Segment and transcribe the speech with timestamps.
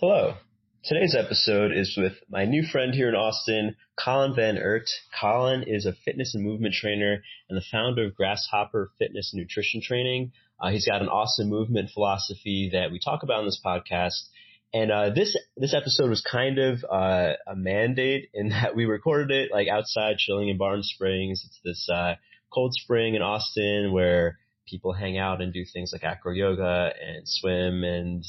[0.00, 0.32] Hello.
[0.82, 4.88] Today's episode is with my new friend here in Austin, Colin Van Ert.
[5.20, 9.82] Colin is a fitness and movement trainer and the founder of Grasshopper Fitness and Nutrition
[9.82, 10.32] Training.
[10.58, 14.22] Uh, he's got an awesome movement philosophy that we talk about in this podcast.
[14.72, 19.30] And uh, this this episode was kind of uh, a mandate in that we recorded
[19.30, 21.44] it like outside, chilling in Barton Springs.
[21.44, 22.14] It's this uh,
[22.50, 27.28] cold spring in Austin where people hang out and do things like acro yoga and
[27.28, 28.24] swim and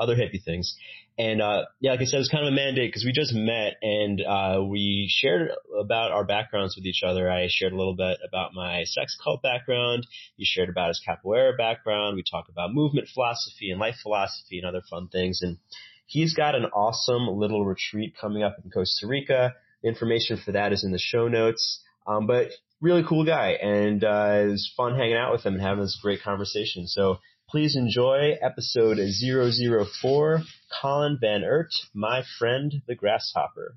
[0.00, 0.74] other hippie things.
[1.18, 3.34] And uh, yeah, like I said, it was kind of a mandate because we just
[3.34, 7.30] met and uh, we shared about our backgrounds with each other.
[7.30, 10.06] I shared a little bit about my sex cult background.
[10.36, 12.16] He shared about his capoeira background.
[12.16, 15.42] We talk about movement philosophy and life philosophy and other fun things.
[15.42, 15.58] And
[16.06, 19.54] he's got an awesome little retreat coming up in Costa Rica.
[19.84, 21.82] Information for that is in the show notes.
[22.06, 22.48] Um, but
[22.80, 25.98] really cool guy, and uh, it was fun hanging out with him and having this
[26.02, 26.86] great conversation.
[26.86, 27.18] So
[27.50, 30.42] Please enjoy episode 004,
[30.80, 33.74] Colin Van Ert, My Friend the Grasshopper.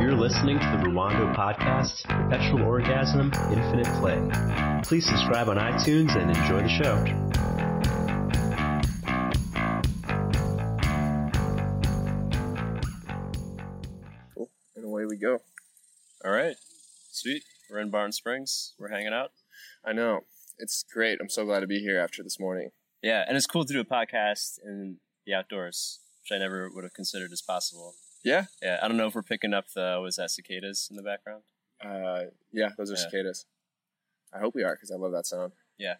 [0.00, 4.18] You're listening to the Ruwando podcast, Perpetual Orgasm, Infinite Play.
[4.82, 7.04] Please subscribe on iTunes and enjoy the show.
[14.34, 14.50] Cool.
[14.74, 15.38] And away we go.
[16.24, 16.56] All right.
[17.12, 17.44] Sweet.
[17.70, 18.74] We're in Barton Springs.
[18.76, 19.30] We're hanging out.
[19.84, 20.22] I know.
[20.58, 21.18] It's great.
[21.20, 22.70] I'm so glad to be here after this morning.
[23.02, 26.84] Yeah, and it's cool to do a podcast in the outdoors, which I never would
[26.84, 27.94] have considered as possible.
[28.24, 28.44] Yeah.
[28.62, 28.78] Yeah.
[28.80, 31.42] I don't know if we're picking up the was that cicadas in the background.
[31.84, 33.00] Uh, yeah, those are Yeah.
[33.00, 33.46] cicadas.
[34.32, 35.52] I hope we are because I love that sound.
[35.78, 35.96] Yeah.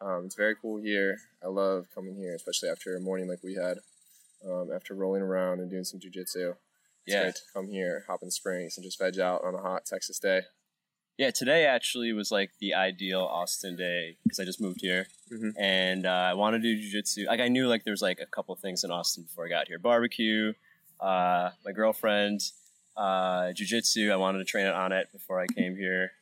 [0.00, 1.16] Um, it's very cool here.
[1.42, 3.78] I love coming here, especially after a morning like we had.
[4.44, 6.58] Um, after rolling around and doing some jujitsu, it's
[7.06, 7.22] Yeah.
[7.22, 10.18] great to come here, hop in springs, and just veg out on a hot Texas
[10.18, 10.42] day.
[11.18, 11.30] Yeah.
[11.30, 15.52] Today actually was like the ideal Austin day because I just moved here Mhm.
[15.58, 17.26] and uh, I wanted to do jujitsu.
[17.26, 19.68] Like I knew like there was like a couple things in Austin before I got
[19.68, 20.52] here: barbecue,
[21.00, 22.40] uh, my girlfriend,
[22.96, 24.10] uh, jujitsu.
[24.12, 26.12] I wanted to train it on it before I came here,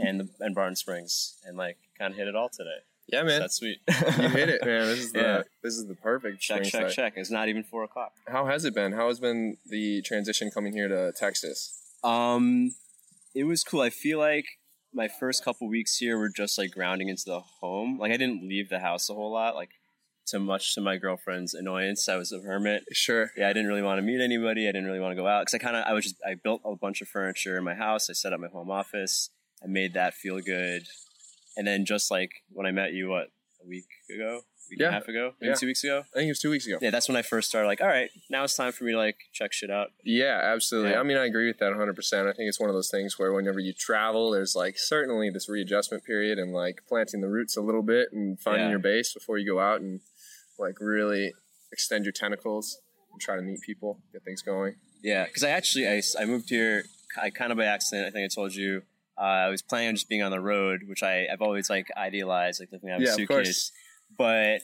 [0.00, 2.78] and the, and Barton Springs, and like kind of hit it all today.
[3.08, 3.78] Yeah, So man, that's sweet.
[3.88, 4.86] you hit it, man.
[4.86, 5.42] This is the Yeah.
[5.62, 6.92] this is the perfect Check, check, start.
[6.92, 7.12] check.
[7.16, 8.12] It's not even four o'clock.
[8.26, 8.92] How has it been?
[8.92, 11.78] How has been the transition coming here to Texas?
[12.02, 12.74] Um,
[13.36, 13.82] it was cool.
[13.82, 14.46] I feel like
[14.94, 17.98] my first couple weeks here were just like grounding into the home.
[17.98, 19.54] Like I didn't leave the house a whole lot.
[19.54, 19.72] Like
[20.28, 22.84] to much to my girlfriend's annoyance, I was a hermit.
[22.92, 23.30] Sure.
[23.36, 24.66] Yeah, I didn't really want to meet anybody.
[24.66, 26.34] I didn't really want to go out because I kind of I was just I
[26.34, 28.08] built a bunch of furniture in my house.
[28.08, 29.28] I set up my home office.
[29.62, 30.84] I made that feel good,
[31.56, 33.28] and then just like when I met you, what
[33.62, 34.40] a week ago,
[34.70, 34.86] week Yeah.
[34.86, 35.54] and a half ago, maybe Yeah.
[35.54, 36.00] two weeks ago.
[36.12, 36.78] I think it was two weeks ago.
[36.80, 37.66] Yeah, that's when I first started.
[37.68, 39.92] Like, all right, now it's time for me to like check shit out.
[40.04, 40.90] Yeah, absolutely.
[40.92, 41.00] Yeah.
[41.00, 42.28] I mean, I agree with that 100%.
[42.28, 45.48] I think it's one of those things where whenever you travel, there's like certainly this
[45.48, 49.38] readjustment period and like planting the roots a little bit and finding your base before
[49.38, 50.00] you go out and
[50.58, 51.32] like really
[51.72, 52.80] extend your tentacles
[53.12, 54.74] and try to meet people, get things going.
[55.02, 56.84] Yeah, because I actually I, I moved here
[57.20, 58.06] I kind of by accident.
[58.06, 58.82] I think I told you
[59.18, 61.88] uh, I was planning on just being on the road, which I I've always like
[61.96, 63.72] idealized, like living out of Yeah, a of suitcase.
[64.16, 64.62] But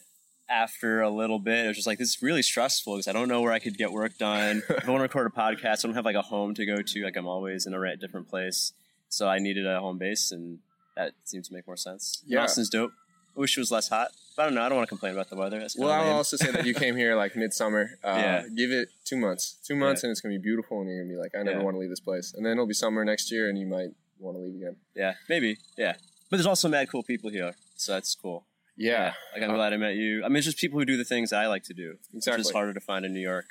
[0.48, 3.28] after a little bit, it was just like this is really stressful because I don't
[3.28, 4.62] know where I could get work done.
[4.68, 6.82] if I want to record a podcast, I don't have like a home to go
[6.82, 7.04] to.
[7.04, 8.72] Like I'm always in a different place,
[9.08, 10.58] so I needed a home base, and
[10.96, 12.22] that seemed to make more sense.
[12.26, 12.42] Yeah.
[12.42, 12.92] Austin's dope.
[13.34, 14.60] I wish it was less hot, but I don't know.
[14.62, 15.58] I don't want to complain about the weather.
[15.58, 17.92] That's Well, I'll also say that you came here like midsummer.
[18.04, 18.44] Uh, Yeah.
[18.54, 19.56] Give it two months.
[19.66, 21.42] Two months and it's going to be beautiful and you're going to be like, I
[21.42, 21.64] never Yeah.
[21.64, 22.34] want to leave this place.
[22.36, 24.76] And then it'll be summer next year and you might want to leave again.
[24.94, 25.94] yeah, maybe, yeah.
[26.28, 28.44] But there's also mad cool people here, so that's cool.
[28.76, 29.14] Yeah.
[29.34, 30.24] Like I'm glad I met you.
[30.24, 31.96] I mean, it's just people who do the things I like to do.
[32.14, 32.40] Exactly.
[32.40, 33.46] Which is harder to find in New York.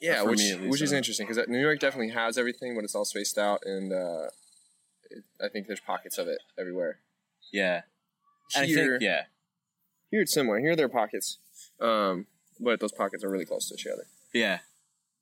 [0.00, 2.84] Yeah, which me least, which is uh, interesting because New York definitely has everything, but
[2.84, 4.28] it's all spaced out, and uh,
[5.10, 6.98] it, I think there's pockets of it everywhere.
[7.52, 7.82] Yeah.
[8.54, 9.22] And Here, I think, yeah.
[10.10, 10.58] here it's similar.
[10.58, 11.38] Here there are pockets,
[11.80, 12.26] um,
[12.60, 14.04] but those pockets are really close to each other.
[14.34, 14.58] Yeah.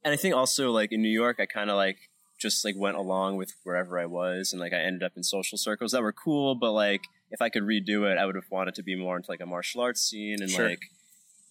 [0.05, 2.11] And I think also like in New York, I kind of like
[2.41, 5.59] just like went along with wherever I was, and like I ended up in social
[5.59, 6.57] circles that were cool.
[6.57, 9.31] But like if I could redo it, I would have wanted to be more into
[9.31, 10.69] like a martial arts scene and Sure.
[10.69, 10.83] like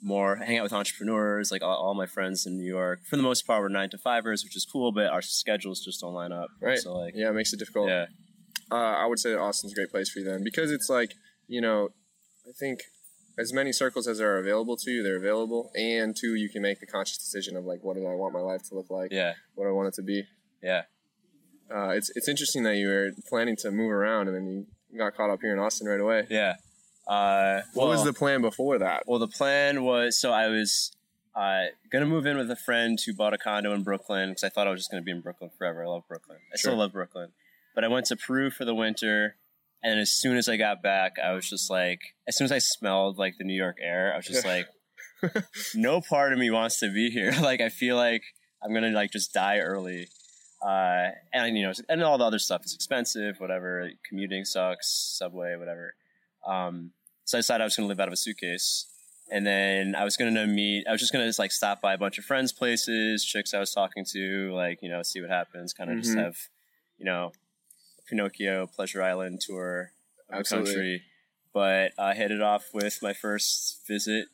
[0.01, 1.51] more hang out with entrepreneurs.
[1.51, 3.97] Like all, all my friends in New York, for the most part, were nine to
[3.97, 4.91] fivers, which is cool.
[4.91, 6.49] But our schedules just don't line up.
[6.61, 6.79] Right.
[6.79, 7.89] So like Yeah, it makes it difficult.
[7.89, 8.05] yeah,
[8.71, 11.13] Uh, I would say that Austin's a great place for you then because it's like
[11.47, 11.89] you know,
[12.47, 12.79] I think
[13.37, 16.79] as many circles as are available to you, they're available, and two, you can make
[16.79, 19.09] the conscious decision of like, what do I want my life to look like?
[19.11, 20.23] yeah, What do I want it to be?
[20.63, 20.83] yeah.
[21.73, 24.65] Uh, it's it's interesting that you were planning to move around and then you
[24.97, 26.27] got caught up here in Austin right away.
[26.29, 26.55] Yeah.
[27.07, 29.03] Uh, What was the plan before that?
[29.07, 30.91] Well, the plan was so I was
[31.35, 34.49] uh, gonna move in with a friend who bought a condo in Brooklyn because I
[34.49, 35.83] thought I was just gonna be in Brooklyn forever.
[35.83, 36.37] I love Brooklyn.
[36.53, 37.29] I still love Brooklyn.
[37.73, 39.37] But I went to Peru for the winter,
[39.81, 42.59] and as soon as I got back, I was just like, as soon as I
[42.59, 44.67] smelled like the New York air, I was just like,
[45.75, 47.31] no part of me wants to be here.
[47.41, 48.23] like I feel like
[48.63, 50.07] I'm gonna like just die early.
[50.61, 53.39] Uh, and you know, and all the other stuff is expensive.
[53.39, 54.87] Whatever, commuting sucks.
[55.17, 55.95] Subway, whatever.
[56.45, 56.91] Um,
[57.25, 58.85] so I decided I was gonna live out of a suitcase.
[59.31, 60.85] And then I was gonna meet.
[60.87, 63.59] I was just gonna just like stop by a bunch of friends' places, chicks I
[63.59, 65.73] was talking to, like you know, see what happens.
[65.73, 66.23] Kind of just Mhm.
[66.23, 66.37] have,
[66.97, 67.31] you know,
[68.07, 69.93] Pinocchio Pleasure Island tour
[70.29, 71.03] of the country.
[71.53, 74.27] But I hit it off with my first visit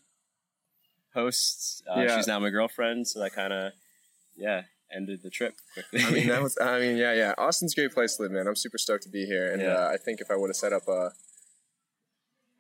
[1.13, 1.83] host.
[1.87, 2.17] Uh, Yeah.
[2.17, 3.73] She's now my girlfriend, so that kind of,
[4.35, 4.63] yeah,
[4.95, 6.01] ended the trip quickly.
[6.03, 6.57] I mean, that was.
[6.61, 7.33] I mean, yeah, yeah.
[7.37, 8.47] Austin's a great place to live, man.
[8.47, 9.73] I'm super stoked to be here, and Yeah.
[9.75, 11.11] uh, I think if I would have set up a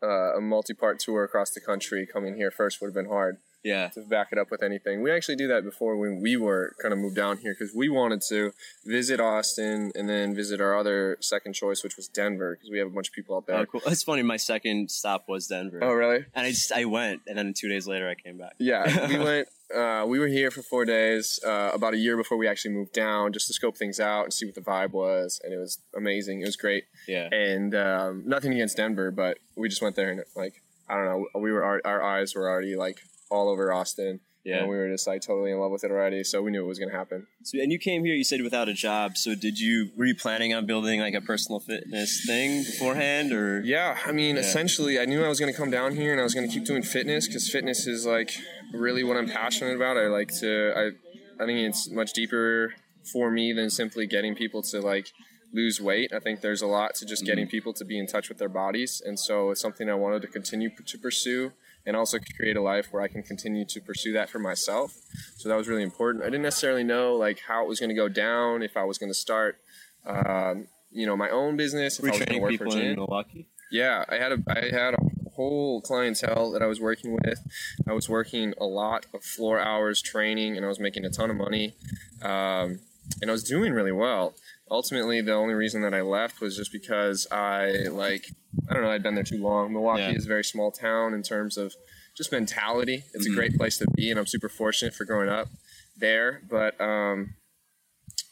[0.03, 3.87] uh, a multi-part tour across the country, coming here first would have been hard yeah,
[3.89, 5.01] to back it up with anything.
[5.01, 7.89] We actually do that before when we were kind of moved down here because we
[7.89, 8.53] wanted to
[8.85, 12.87] visit Austin and then visit our other second choice, which was Denver, because we have
[12.87, 13.57] a bunch of people out there.
[13.57, 13.81] oh, cool.
[13.87, 14.21] It's funny.
[14.21, 16.25] My second stop was Denver, Oh, really?
[16.35, 18.53] and I just I went, and then two days later I came back.
[18.59, 19.47] Yeah, we went.
[19.75, 22.93] Uh, we were here for four days, uh, about a year before we actually moved
[22.93, 25.79] down, just to scope things out and see what the vibe was, and it was
[25.95, 26.41] amazing.
[26.41, 30.21] It was great, Yeah, and um, nothing against Denver, but we just went there and
[30.35, 32.99] like I don't know, we were our, our eyes were already like
[33.29, 34.59] all over Austin, yeah.
[34.59, 36.67] and we were just like totally in love with it already, so we knew it
[36.67, 37.27] was gonna happen.
[37.43, 38.15] So, and you came here.
[38.15, 39.17] You said without a job.
[39.17, 43.59] So, did you were you planning on building like a personal fitness thing beforehand, or
[43.65, 44.43] Yeah, I mean, Yeah.
[44.43, 46.53] essentially, I knew I was going to come down here and I was going to
[46.53, 48.31] keep doing fitness because fitness is like
[48.73, 49.97] really what I'm passionate about.
[49.97, 52.73] I like to, I, I think it's much deeper
[53.11, 55.11] for me than simply getting people to like
[55.53, 56.11] lose weight.
[56.13, 58.49] I think there's a lot to just getting people to be in touch with their
[58.49, 61.53] bodies, and so it's something I wanted to continue p- to pursue.
[61.85, 64.97] And also create a life where I can continue to pursue that for myself.
[65.37, 66.21] So that was really important.
[66.21, 68.97] I didn't necessarily know like how it was going to go down, if I was
[68.97, 69.57] going to start,
[70.05, 72.73] um, you know, my own business, if were I was going to work for people
[72.73, 72.85] Jen.
[72.87, 73.47] in Milwaukee?
[73.71, 74.97] Yeah, I had a I had a
[75.37, 77.39] whole clientele that I was working with.
[77.87, 81.29] I was working a lot of floor hours training, and I was making a ton
[81.29, 81.75] of money,
[82.21, 82.79] um,
[83.21, 84.33] and I was doing really well.
[84.69, 88.25] Ultimately, the only reason that I left was just because I like
[88.69, 89.71] I don't know I'd been there too long.
[89.71, 90.11] Milwaukee Yeah.
[90.19, 91.73] is a very small town in terms of
[92.17, 93.03] just mentality.
[93.13, 93.33] It's Mhm.
[93.33, 95.47] a great place to be, and I'm super fortunate for growing up
[95.95, 96.41] there.
[96.49, 97.35] But um,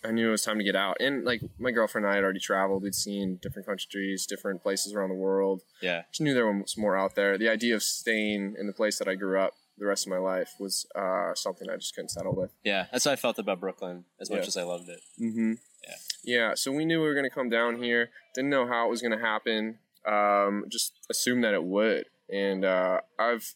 [0.06, 0.98] I knew it was time to get out.
[1.00, 2.84] And like my girlfriend and I had already traveled.
[2.84, 5.64] We'd seen different countries, different places around the world.
[5.82, 7.38] Yeah, Just knew there was more out there.
[7.38, 10.18] The idea of staying in the place that I grew up the rest of my
[10.20, 12.52] life was uh, something I just couldn't settle with.
[12.64, 12.86] yeah.
[12.94, 14.06] That's how I felt about Brooklyn.
[14.22, 14.48] As much Yeah.
[14.48, 15.02] as I loved it.
[15.22, 15.54] Mm-hmm.
[15.84, 15.96] Yeah.
[16.24, 16.54] Yeah.
[16.56, 18.10] So we knew we were going to come down here.
[18.34, 19.80] Didn't know how it was going to happen.
[20.08, 22.06] Um, just assumed that it would.
[22.32, 23.54] And uh, I've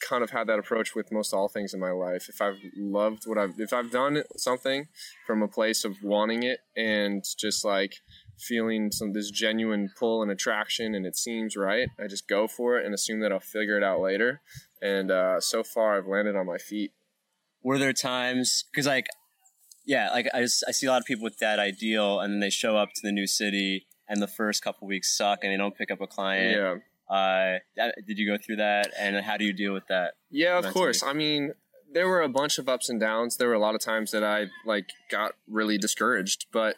[0.00, 2.28] kind of had that approach with most all things in my life.
[2.28, 4.88] If I've loved what I've, if I've done something
[5.26, 7.96] from a place of wanting it and just like
[8.38, 12.78] feeling some this genuine pull and attraction, and it seems right, I just go for
[12.78, 14.42] it and assume that I'll figure it out later.
[14.82, 16.92] And uh, so far, I've landed on my feet.
[17.62, 19.06] Were there times because like,
[19.84, 22.40] yeah, like I just, I see a lot of people with that ideal, and then
[22.40, 25.56] they show up to the new city, and the first couple weeks suck, and they
[25.56, 26.56] don't pick up a client.
[26.56, 26.74] Yeah.
[27.08, 27.58] Uh,
[28.06, 30.14] did you go through that, and how do you deal with that?
[30.30, 31.02] Yeah, of course.
[31.02, 31.52] I mean,
[31.92, 33.36] there were a bunch of ups and downs.
[33.36, 36.76] There were a lot of times that I like got really discouraged, but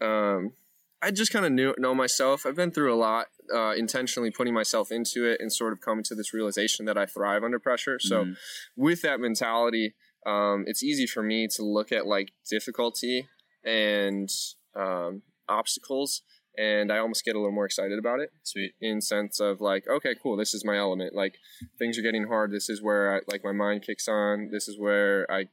[0.00, 0.52] um,
[1.00, 2.44] I just kind of knew know myself.
[2.44, 6.02] I've been through a lot, uh, intentionally putting myself into it, and sort of coming
[6.04, 7.98] to this realization that I thrive under pressure.
[8.00, 8.36] So, Mhm.
[8.76, 9.94] with that mentality,
[10.26, 13.28] um, it's easy for me to look at like difficulty
[13.64, 14.28] and
[14.74, 16.22] um, obstacles,
[16.58, 18.72] and I almost get a little more excited about it sweet.
[18.80, 21.36] in sense of like okay cool this is my element like
[21.78, 24.78] things are getting hard this is where I, like my mind kicks on this is
[24.78, 25.44] where i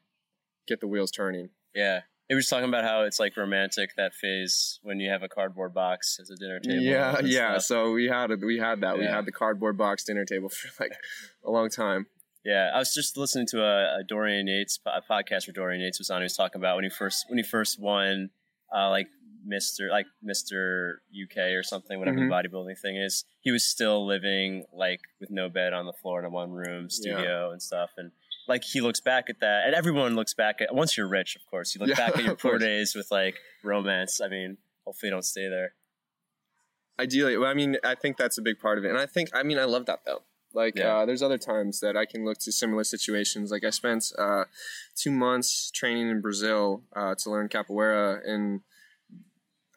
[0.67, 2.01] get the wheels turning Yeah.
[2.27, 5.75] It was talking about how it's like romantic that phase when you have a cardboard
[5.75, 6.81] box as a dinner table.
[6.81, 7.61] yeah yeah stuff.
[7.63, 10.69] so we had a, we had that we had the cardboard box dinner table for
[10.83, 10.93] like
[11.45, 12.07] a long time
[12.43, 15.99] Yeah, I was just listening to a, a Dorian Yates a podcast where Dorian Yates
[15.99, 16.21] was on.
[16.21, 18.29] He was talking about when he first when he first won,
[18.75, 19.07] uh, like
[19.45, 22.29] Mister like Mister UK or something, whatever Mhm.
[22.29, 23.23] the bodybuilding thing is.
[23.41, 26.89] He was still living like with no bed on the floor in a one room
[26.89, 28.11] studio and stuff, and
[28.47, 31.45] like he looks back at that, and everyone looks back at once you're rich, of
[31.49, 32.63] course, you look Yeah, back at your poor course.
[32.63, 34.19] days with like romance.
[34.21, 35.73] I mean, hopefully, you don't stay there.
[36.99, 39.29] ideally well, i mean i think that's a big part of it and i think
[39.33, 40.21] i mean i love that though
[40.53, 40.99] like Yeah.
[40.99, 44.45] uh, there's other times that i can look to similar situations like i spent uh,
[44.95, 48.61] two months training in brazil uh, to learn capoeira and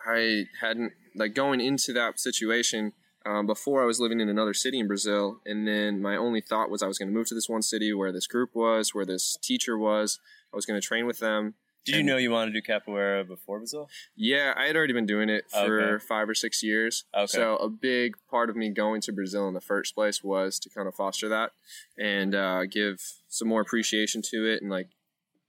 [0.09, 2.93] i hadn't like going into that situation
[3.27, 6.71] um, before i was living in another city in brazil and then my only thought
[6.71, 9.05] was i was going to move to this one city where this group was where
[9.07, 10.19] this teacher was
[10.53, 13.27] i was going to train with them Did you know you wanted to do capoeira
[13.27, 13.88] before Brazil?
[14.15, 16.05] Yeah, I had already been doing it for Okay.
[16.05, 17.05] five or six years.
[17.15, 17.27] Okay.
[17.38, 20.69] So a big part of me going to Brazil in the first place was to
[20.69, 21.53] kind of foster that
[21.97, 22.97] and uh, give
[23.29, 24.88] some more appreciation to it and like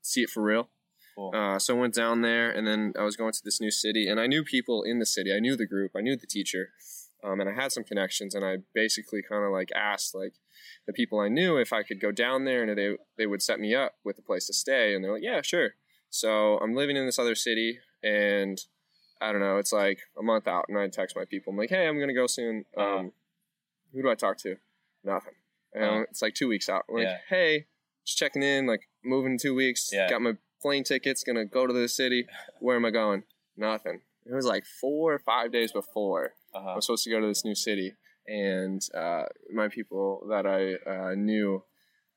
[0.01, 0.69] see it for real.
[1.19, 1.31] Cool.
[1.35, 4.07] Uh, so I went down there, and then I was going to this new city,
[4.07, 5.33] and I knew people in the city.
[5.33, 6.69] I knew the group, I knew the teacher,
[7.25, 8.33] um, and I had some connections.
[8.33, 10.35] And I basically kind of like asked like
[10.87, 13.59] the people I knew if I could go down there, and they they would set
[13.59, 14.95] me up with a place to stay.
[14.95, 15.71] And they're like, yeah, sure.
[16.09, 18.57] So I'm living in this other city, and
[19.19, 19.57] I don't know.
[19.57, 21.51] It's like a month out, and I text my people.
[21.51, 22.63] I'm like, hey, I'm gonna go soon.
[22.77, 23.03] Um, Uh-huh.
[23.91, 24.55] who do I talk to?
[25.03, 25.33] Nothing.
[25.73, 26.01] And Uh-huh.
[26.09, 26.85] it's like two weeks out.
[26.87, 27.17] I'm like, Yeah.
[27.27, 27.67] hey,
[28.05, 28.65] just checking in.
[28.67, 29.89] Like moving in two weeks.
[29.91, 30.07] Yeah.
[30.09, 31.23] Got my plane tickets.
[31.23, 32.25] Gonna go to the city.
[32.59, 33.23] Where am I going?
[33.57, 34.01] Nothing.
[34.25, 36.73] It was like four or five days before I Uh-huh.
[36.75, 37.93] was supposed to go to this new city,
[38.27, 39.23] and uh,
[39.53, 41.63] my people that I uh, knew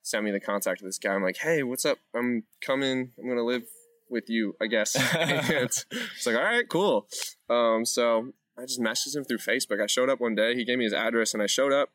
[0.02, 1.14] sent me the contact of this guy.
[1.14, 1.98] I'm like, hey, what's up?
[2.14, 3.12] I'm coming.
[3.18, 3.64] I'm gonna live
[4.10, 4.94] with you, I guess.
[5.14, 5.86] it's
[6.26, 7.06] like, all right, cool.
[7.48, 9.82] Um, so I just messaged him through Facebook.
[9.82, 10.54] I showed up one day.
[10.54, 11.90] He gave me his address, and I showed up,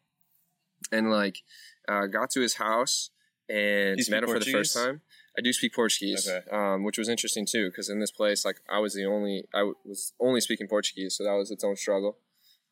[0.91, 1.39] and like
[1.87, 3.11] uh, got to his house
[3.49, 5.01] and speak met him for the first time.
[5.37, 6.49] I do speak Portuguese, Okay.
[6.51, 9.59] um, which was interesting too, because in this place, like I was the only, I
[9.59, 12.17] w- was only speaking Portuguese, so that was its own struggle.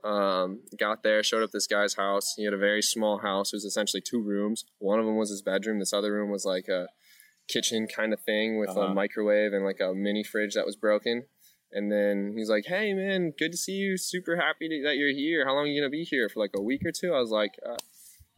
[0.03, 2.33] Um, got there, showed up this guy's house.
[2.35, 3.53] He had a very small house.
[3.53, 4.65] It was essentially two rooms.
[4.79, 5.79] One of them was his bedroom.
[5.79, 6.87] This other room was like a
[7.47, 8.81] kitchen kind of thing with Uh-huh.
[8.81, 11.25] a microwave and like a mini fridge that was broken.
[11.71, 13.97] And then he's like, "Hey man, good to see you.
[13.97, 15.45] Super happy to, that you're here.
[15.45, 16.39] How long are you gonna be here for?
[16.39, 17.13] Like a week or two?
[17.13, 17.75] I was like, uh,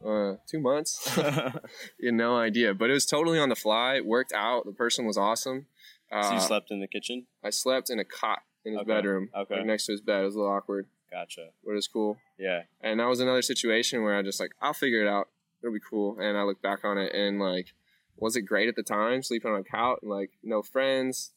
[0.05, 1.15] uh, two months.
[1.17, 3.95] you had no idea, but it was totally on the fly.
[3.95, 4.65] It worked out.
[4.65, 5.67] The person was awesome.
[6.11, 7.27] Uh, so you slept in the kitchen?
[7.43, 9.57] I slept in a cot in his Okay, bedroom, okay.
[9.57, 10.21] like next to his bed.
[10.21, 11.49] It was a little awkward, Gotcha.
[11.63, 12.17] but it was cool.
[12.37, 12.63] Yeah.
[12.81, 15.27] And that was another situation where I just like, I'll figure it out.
[15.61, 16.17] It'll be cool.
[16.19, 17.73] And I look back on it and like,
[18.15, 19.21] was it great at the time?
[19.23, 21.33] Sleeping on a couch, and, like no friends,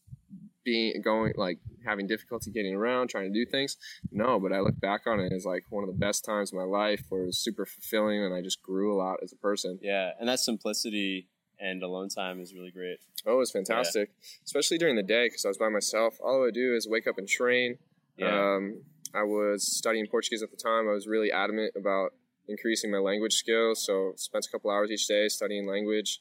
[0.65, 3.77] being going like having difficulty getting around, trying to do things.
[4.11, 6.59] No, but I look back on it as like one of the best times of
[6.59, 9.37] my life, where it was super fulfilling and I just grew a lot as a
[9.37, 9.79] person.
[9.83, 10.11] Yeah.
[10.19, 12.99] And that simplicity and alone time is really great.
[13.27, 14.11] Oh, it was fantastic,
[14.45, 16.19] especially during the day because I was by myself.
[16.21, 17.77] All I would do is wake up and train.
[18.17, 18.55] Yeah.
[18.57, 18.83] Um,
[19.15, 20.89] I was studying Portuguese at the time.
[20.89, 22.13] I was really adamant about
[22.49, 26.21] increasing my language skills, so spent a couple hours each day studying language.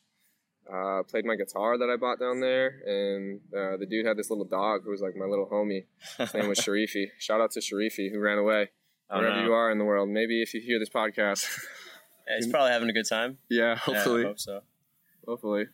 [0.72, 4.30] Uh, played my guitar that I bought down there, and uh, the dude had this
[4.30, 5.86] little dog who was like my little homie.
[6.20, 7.08] His name was Sharifi.
[7.18, 8.70] Shout out to Sharifi who ran away.
[9.10, 9.46] Oh, Wherever no.
[9.48, 11.44] you are in the world, maybe if you hear this podcast,
[12.30, 13.40] Yeah, He's probably having a good time.
[13.50, 14.62] yeah, Yeah, hopefully, I hope so.
[15.28, 15.66] hopefully.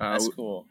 [0.00, 0.64] Uh, That's cool.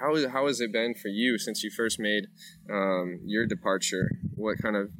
[0.00, 2.28] how how has it been for you since you first made
[2.70, 4.10] um, your departure?
[4.34, 4.90] What kind of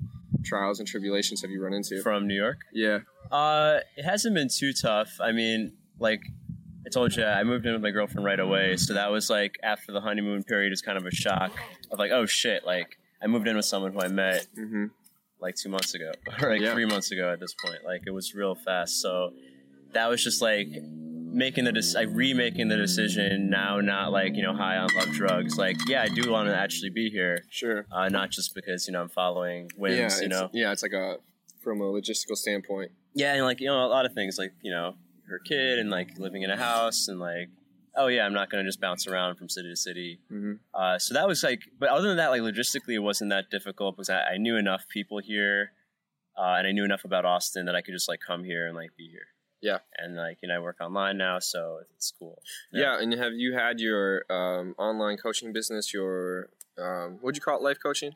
[0.44, 2.02] trials and tribulations have you run into?
[2.02, 2.58] From New York?
[2.74, 2.98] yeah,
[3.32, 5.12] Uh, it hasn't been too tough.
[5.22, 6.20] I mean, like
[6.86, 9.56] I told you, I moved in with my girlfriend right away, so that was like
[9.62, 11.52] after the honeymoon period is kind of a shock
[11.90, 14.86] of like, oh shit, like I moved in with someone who I met hmm
[15.40, 16.10] like two months ago,
[16.42, 16.72] or like Yeah.
[16.72, 17.84] three months ago at this point.
[17.84, 19.32] Like it was real fast, so
[19.92, 24.42] that was just like making the dec- like remaking the decision now, not like you
[24.42, 25.56] know high on love drugs.
[25.58, 27.86] Like yeah, I do want to actually be here, sure.
[27.92, 30.50] uh, not just because you know I'm following whims, yeah, you know.
[30.52, 31.16] yeah, it's like a
[31.62, 32.92] from a logistical standpoint.
[33.14, 34.94] Yeah, and like you know, a lot of things like you know
[35.28, 37.48] her kid and like living in a house and like
[37.96, 40.18] oh yeah, I'm not gonna just bounce around from city to city.
[40.28, 43.50] hmm Uh, so that was like, but other than that, like logistically, it wasn't that
[43.50, 45.70] difficult because I, I knew enough people here,
[46.36, 48.74] uh, and I knew enough about Austin that I could just like come here and
[48.76, 49.26] like be here.
[49.62, 49.78] Yeah.
[49.96, 52.42] and like you know, I work online now, so it's cool.
[52.72, 53.00] Yeah.
[53.00, 55.94] and have you had your um, online coaching business?
[55.94, 57.62] Your um, what'd you call it?
[57.62, 58.12] Life coaching?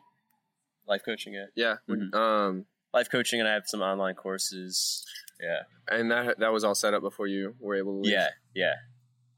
[0.87, 1.75] life coaching, yeah, Yeah.
[1.87, 2.13] Mhm.
[2.15, 5.05] Um, life coaching, and I have some online courses.
[5.39, 8.11] Yeah, and that that was all set up before you were able to leave.
[8.13, 8.73] yeah, yeah.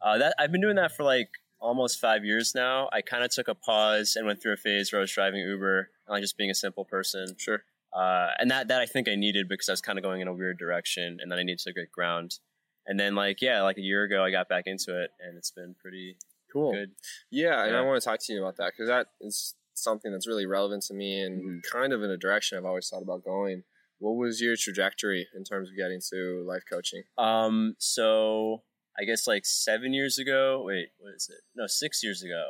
[0.01, 1.29] Uh, that I've been doing that for like
[1.59, 2.89] almost five years now.
[2.91, 5.41] I kind of took a pause and went through a phase where I was driving
[5.41, 7.35] Uber and like just being a simple person.
[7.37, 7.63] Sure.
[7.93, 10.27] uh, and that that I think I needed because I was kind of going in
[10.27, 12.39] a weird direction, and then I needed to get ground.
[12.87, 15.51] And then like yeah, like a year ago, I got back into it, and it's
[15.51, 16.17] been pretty
[16.51, 16.73] Cool.
[16.73, 16.91] good.
[17.29, 20.27] Yeah, and I want to talk to you about that because that is something that's
[20.27, 21.71] really relevant to me and Mhm.
[21.71, 23.63] kind of in a direction I've always thought about going.
[24.01, 27.03] What was your trajectory in terms of getting to life coaching?
[27.19, 28.63] Um, so
[28.99, 31.41] I guess like seven years ago, wait, what is it?
[31.55, 32.49] No, six years ago,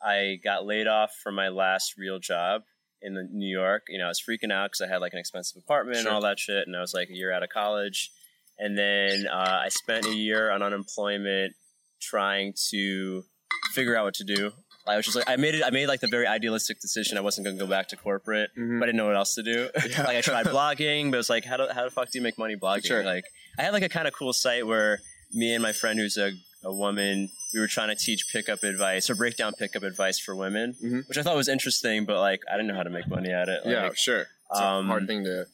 [0.00, 2.62] I got laid off from my last real job
[3.02, 3.82] in the New York.
[3.88, 6.06] You know, I was freaking out because I had like an expensive apartment Sure.
[6.06, 8.12] and all that shit, and I was like a year out of college,
[8.56, 11.54] and then uh, I spent a year on unemployment
[12.00, 13.24] trying to
[13.72, 14.52] figure out what to do.
[14.88, 15.62] I was just like, I made it.
[15.64, 17.18] I made like the very idealistic decision.
[17.18, 18.78] I wasn't going to go back to corporate, Mhm.
[18.78, 19.68] but I didn't know what else to do.
[19.90, 20.02] Yeah.
[20.04, 22.38] like I tried blogging, but it's like, how do how the fuck do you make
[22.38, 22.86] money blogging?
[22.86, 23.02] Sure.
[23.04, 23.24] Like
[23.58, 25.00] I had like a kind of cool site where
[25.32, 26.32] me and my friend who's a
[26.64, 27.28] a woman.
[27.54, 31.08] We were trying to teach pickup advice or break down pickup advice for women, Mhm.
[31.08, 33.48] which I thought was interesting, but like I didn't know how to make money at
[33.48, 33.60] it.
[33.64, 34.26] yeah, sure.
[34.50, 35.46] It's um, a hard thing to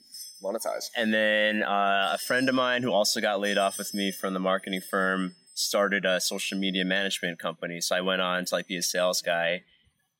[0.43, 0.87] monetize.
[0.97, 4.35] And then uh, a friend of mine who also got laid off with me from
[4.35, 7.81] the marketing firm started a social media management company.
[7.81, 9.62] So I went on to like be a sales guy.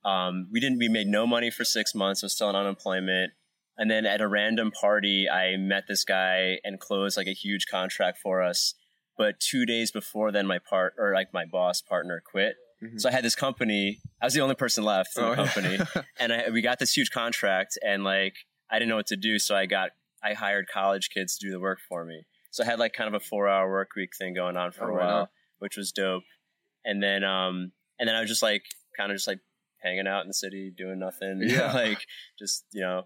[0.05, 0.79] Um, we didn't.
[0.79, 2.23] We made no money for six months.
[2.23, 3.33] I was still on unemployment.
[3.79, 7.67] And then at a random party, I met this guy and closed like a huge
[7.67, 8.75] contract for us.
[9.17, 12.57] But two days before then, my part or like my boss partner quit.
[12.83, 13.01] Mhm.
[13.01, 14.01] So I had this company.
[14.21, 15.47] I was the only person left in Oh, the yeah.
[15.47, 15.79] company
[16.19, 18.35] and I, we got this huge contract and like
[18.71, 19.91] i didn't know what to do so i got
[20.25, 23.09] i hired college kids to do the work for me so i had like kind
[23.09, 25.27] of a four hour work week thing going on for Oh, a while on.
[25.59, 26.23] which was dope
[26.85, 28.63] and then um and then i was just like
[28.97, 29.41] kind of just like
[29.83, 31.73] hanging out in the city doing nothing Yeah.
[31.73, 31.99] like
[32.39, 33.03] just you know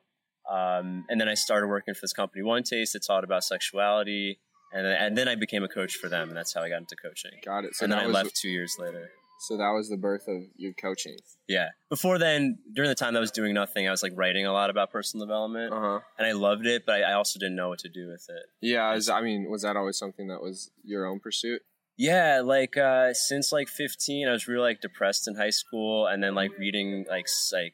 [0.51, 4.39] um and then i started working for this company one taste that taught about sexuality
[4.73, 6.79] and then, and then i became a coach for them and that's how i got
[6.81, 7.75] into coaching Got it.
[7.75, 10.73] So and then i left two years later so that was the birth of your
[10.73, 11.17] coaching.
[11.49, 11.69] yeah.
[11.91, 14.53] Before then, during the time that I was doing nothing, I was like writing a
[14.53, 16.01] lot about personal development, Uh huh.
[16.19, 18.43] and I loved it, but I, I also didn't know what to do with it.
[18.61, 18.95] Yeah.
[18.95, 21.63] Is, I mean, was that always something that was your own pursuit?
[21.99, 26.23] Yeah, like uh, since like 15, I was really like depressed in high school, and
[26.23, 27.73] then like reading like like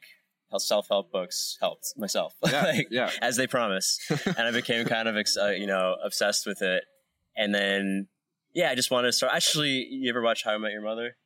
[0.59, 2.61] self help books helped myself, Yeah.
[2.71, 3.09] like yeah.
[3.21, 6.83] as they promise, and I became kind of ex- uh, you know obsessed with it,
[7.35, 8.07] and then
[8.53, 9.33] yeah, I just wanted to start.
[9.35, 11.17] Actually, you ever watch How I Met Your Mother?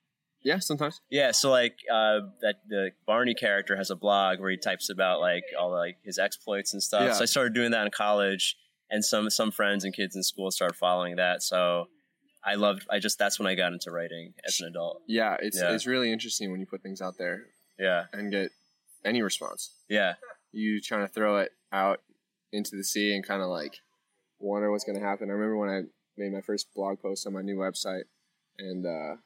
[0.44, 0.60] Yeah.
[0.60, 1.02] Sometimes.
[1.10, 5.20] Yeah, so like uh, that the Barney character has a blog where he types about
[5.20, 7.02] like all like his exploits and stuff.
[7.02, 7.14] Yeah.
[7.14, 8.56] So I started doing that in college,
[8.90, 11.44] and some some friends and kids in school started following that.
[11.44, 11.88] So
[12.46, 12.86] I loved.
[12.90, 15.02] I just that's when I got into writing as an adult.
[15.08, 15.36] Yeah.
[15.42, 15.74] It's Yeah.
[15.74, 18.52] it's really interesting when you put things out there Yeah, and get
[19.04, 19.72] any response.
[19.90, 20.16] yeah,
[20.54, 22.02] You trying to throw it out
[22.54, 23.78] into the sea and kind of like
[24.40, 25.30] wonder what's going to happen.
[25.30, 25.82] I remember when I
[26.18, 28.04] made my first blog post on my new website,
[28.58, 29.20] and uh, like, "Am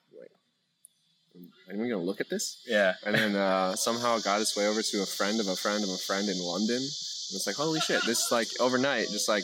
[1.69, 2.61] anyone to look at this?
[2.65, 2.93] yeah.
[3.05, 5.83] And then uh, somehow it got its way over to a friend of a friend
[5.83, 6.77] of a friend in London.
[6.77, 9.43] And it's like, holy shit, this like overnight just like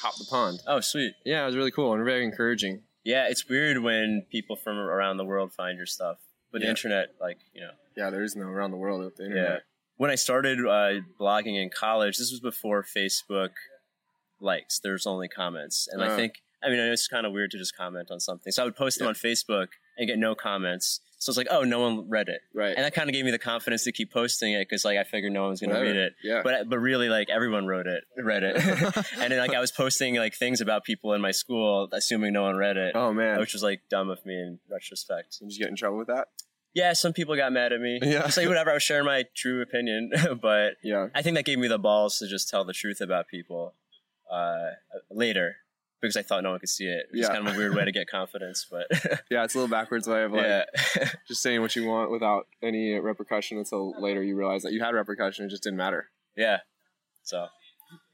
[0.00, 0.60] hopped the pond.
[0.66, 1.14] Oh, sweet.
[1.24, 2.82] Yeah, it was really cool and very encouraging.
[3.04, 6.18] Yeah, it's weird when people from around the world find your stuff,
[6.52, 6.70] but the Yeah.
[6.70, 9.28] internet, like you know, Yeah, there is no around the world with the Yeah.
[9.30, 9.62] internet.
[9.96, 13.50] When I started uh, blogging in college, this was before Facebook
[14.40, 14.78] likes.
[14.78, 16.16] There was only comments, and I Uh.
[16.16, 18.52] think I mean it's kind of weird to just comment on something.
[18.52, 19.10] So I would post them Yeah.
[19.10, 21.00] on Facebook and get no comments.
[21.20, 22.74] So it's like, oh, no one read it, Right.
[22.76, 25.02] and that kind of gave me the confidence to keep posting it because like I
[25.04, 25.98] figured no one was going to Whatever.
[25.98, 26.12] read it.
[26.22, 26.42] Yeah.
[26.44, 28.56] But but really, like everyone wrote it, read it,
[29.18, 32.42] and then like I was posting like things about people in my school, assuming no
[32.42, 35.38] one read it, oh man, which was like dumb of me in retrospect.
[35.40, 36.28] did you get in trouble with that?
[36.74, 37.98] Yeah, some people got mad at me.
[38.02, 38.22] Yeah.
[38.26, 41.08] Just like whatever, I was sharing my true opinion, but Yeah.
[41.14, 43.74] I think that gave me the balls to just tell the truth about people
[44.30, 44.72] uh,
[45.10, 45.56] later
[46.00, 47.06] because I thought no one could see it.
[47.12, 47.34] It's Yeah.
[47.34, 48.86] kind of a weird way to get confidence, but
[49.30, 50.64] Yeah, it's a little backwards way of like yeah,
[51.28, 54.94] just saying what you want without any repercussion until later you realize that you had
[54.94, 55.46] repercussion.
[55.46, 56.08] It just didn't matter.
[56.36, 56.58] yeah.
[57.22, 57.48] So,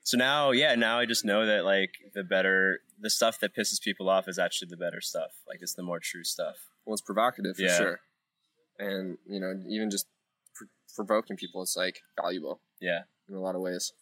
[0.02, 3.80] so now, yeah, now I just know that like the better the stuff that pisses
[3.80, 5.30] people off is actually the better stuff.
[5.48, 6.56] Like it's the more true stuff.
[6.84, 7.76] Well, it's provocative for Yeah.
[7.76, 8.00] sure.
[8.78, 10.06] And, you know, even just
[10.54, 10.64] pr-
[10.96, 13.02] provoking people, it's like valuable Yeah.
[13.28, 13.92] in a lot of ways.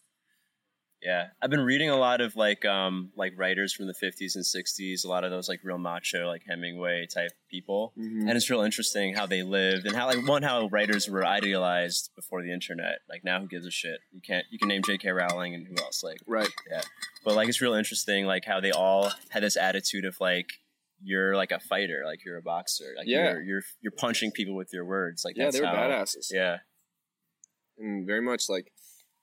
[1.05, 4.43] Yeah, I've been reading a lot of like um like writers from the 50s and
[4.45, 7.91] 60s, a lot of those like real macho like Hemingway type people.
[7.99, 8.27] Mm-hmm.
[8.27, 12.09] and it's real interesting how they lived and how like one how writers were idealized
[12.15, 15.13] before the internet like now who gives a shit you can't you can name jk
[15.13, 16.49] rowling and who else like Right.
[16.71, 16.81] Yeah,
[17.25, 20.47] but like it's real interesting like how they all had this attitude of like
[21.03, 23.33] you're like a fighter like you're a boxer like Yeah.
[23.33, 26.27] you're, you're you're punching people with your words like Yeah, they were how, badasses.
[26.31, 26.57] yeah
[27.77, 28.71] And very much like,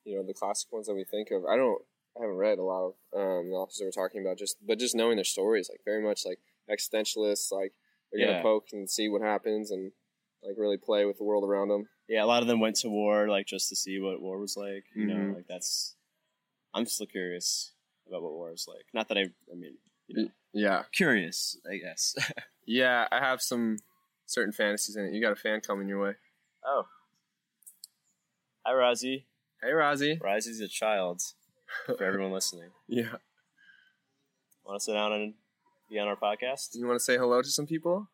[0.05, 1.45] you know, the classic ones that we think of.
[1.45, 1.81] I don't,
[2.19, 4.79] I haven't read a lot of um, the authors that we're talking about, just but
[4.79, 6.39] just knowing their stories, like very much like
[6.71, 7.73] existentialists, like
[8.13, 8.33] they're Yeah.
[8.33, 9.93] gonna poke and see what happens and
[10.43, 11.89] like really play with the world around them.
[12.09, 14.57] yeah a lot of them went to war like just to see what war was
[14.57, 15.35] like you know Mhm.
[15.35, 15.97] like that's
[16.73, 17.73] i'm still curious
[18.09, 19.77] about what war is like not that i i mean
[20.09, 22.15] you know, Yeah, curious i guess
[22.65, 23.07] yeah.
[23.13, 23.77] I have some
[24.27, 25.13] certain fantasies in it.
[25.13, 26.15] You got a fan coming your way.
[26.65, 26.87] Oh.
[28.65, 29.25] Hi, Rozzy.
[29.63, 30.19] Hey, Rozzy.
[30.21, 31.21] Rozzy's a child
[31.87, 32.71] for everyone listening.
[32.89, 33.17] Yeah.
[34.65, 35.35] Want to sit down and
[35.91, 36.75] be on our podcast?
[36.75, 38.09] You want to say hello to some people?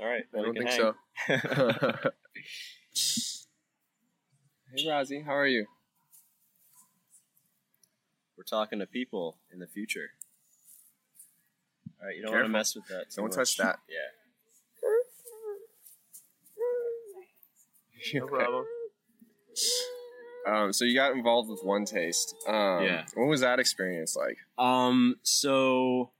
[0.00, 0.24] All right.
[0.34, 0.78] I don't think hang.
[0.78, 0.94] so.
[4.74, 5.24] hey, Rozzy.
[5.24, 5.66] How are you?
[8.36, 10.10] We're talking to people in the future.
[12.00, 12.16] All right.
[12.16, 13.06] You don't want to mess with that.
[13.14, 13.34] Don't much.
[13.36, 13.78] touch that.
[13.88, 14.21] Yeah.
[18.14, 18.64] No problem.
[20.46, 22.34] Um, so you got involved with One Taste.
[22.48, 23.04] Um, Yeah.
[23.14, 24.38] What was that experience like?
[24.58, 25.16] Um.
[25.22, 26.10] So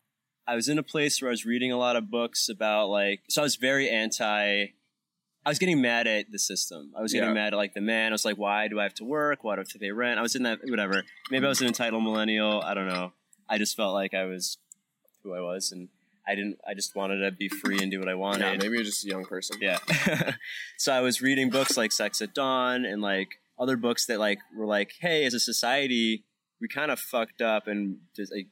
[0.47, 3.21] I was in a place where I was reading a lot of books about like,
[3.29, 4.66] so I was very anti.
[5.45, 6.92] I was getting mad at the system.
[6.97, 7.35] I was getting Yeah.
[7.35, 8.12] mad at like the man.
[8.12, 9.42] I was like, why do I have to work?
[9.42, 10.18] Why do I have to pay rent?
[10.21, 11.03] I was in that whatever.
[11.33, 12.62] Maybe I was an entitled millennial.
[12.62, 13.12] I don't know.
[13.49, 14.59] I just felt like I was
[15.25, 15.88] who I was, and
[16.26, 16.58] I didn't.
[16.68, 18.40] I just wanted to be free and do what I wanted.
[18.44, 19.58] Yeah, maybe you're just a young person.
[19.61, 19.78] Yeah.
[20.78, 24.38] so I was reading books like Sex at Dawn and like other books that like
[24.56, 26.24] were like, hey, as a society,
[26.61, 28.46] we kind of fucked up and just like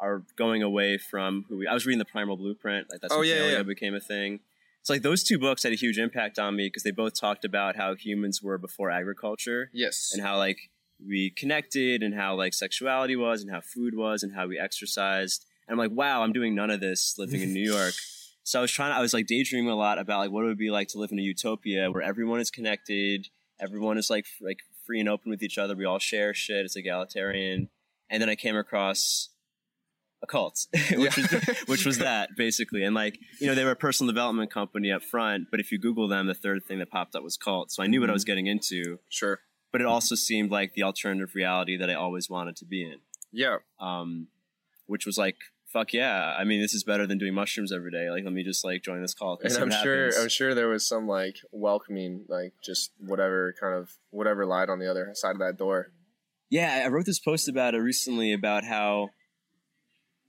[0.00, 1.66] are going away from who we.
[1.66, 2.86] I was reading the Primal Blueprint.
[2.90, 3.62] Like that's Oh, when yeah, yeah.
[3.64, 4.40] became a thing.
[4.80, 7.44] It's like those two books had a huge impact on me because they both talked
[7.44, 10.10] about how humans were before agriculture Yes.
[10.14, 10.56] and how like
[11.04, 15.44] we connected and how like sexuality was and how food was and how we exercised.
[15.68, 17.94] And I'm like, wow, I'm doing none of this living in New York.
[18.44, 18.92] So I was trying.
[18.92, 21.12] I was like daydreaming a lot about like what it would be like to live
[21.12, 23.28] in a utopia where everyone is connected,
[23.60, 25.76] everyone is like like free and open with each other.
[25.76, 26.64] We all share shit.
[26.64, 27.68] It's egalitarian.
[28.08, 29.28] And then I came across
[30.22, 31.26] a cult, which was
[31.66, 32.84] which was that basically.
[32.84, 35.78] And like you know, they were a personal development company up front, but if you
[35.78, 37.70] Google them, the third thing that popped up was cult.
[37.70, 39.40] So I knew what I was getting into sure.
[39.72, 43.00] but it also seemed like the alternative reality that I always wanted to be in.
[43.30, 43.58] Yeah.
[43.78, 44.28] Um,
[44.86, 45.36] which was like,
[45.72, 46.34] fuck yeah!
[46.38, 48.10] I mean, this is better than doing mushrooms every day.
[48.10, 50.18] Like, let me just like join this call And I'm sure happens.
[50.22, 54.78] I'm sure there was some like welcoming, like just whatever kind of whatever lied on
[54.78, 55.92] the other side of that door.
[56.50, 59.10] Yeah, I wrote this post about it recently about how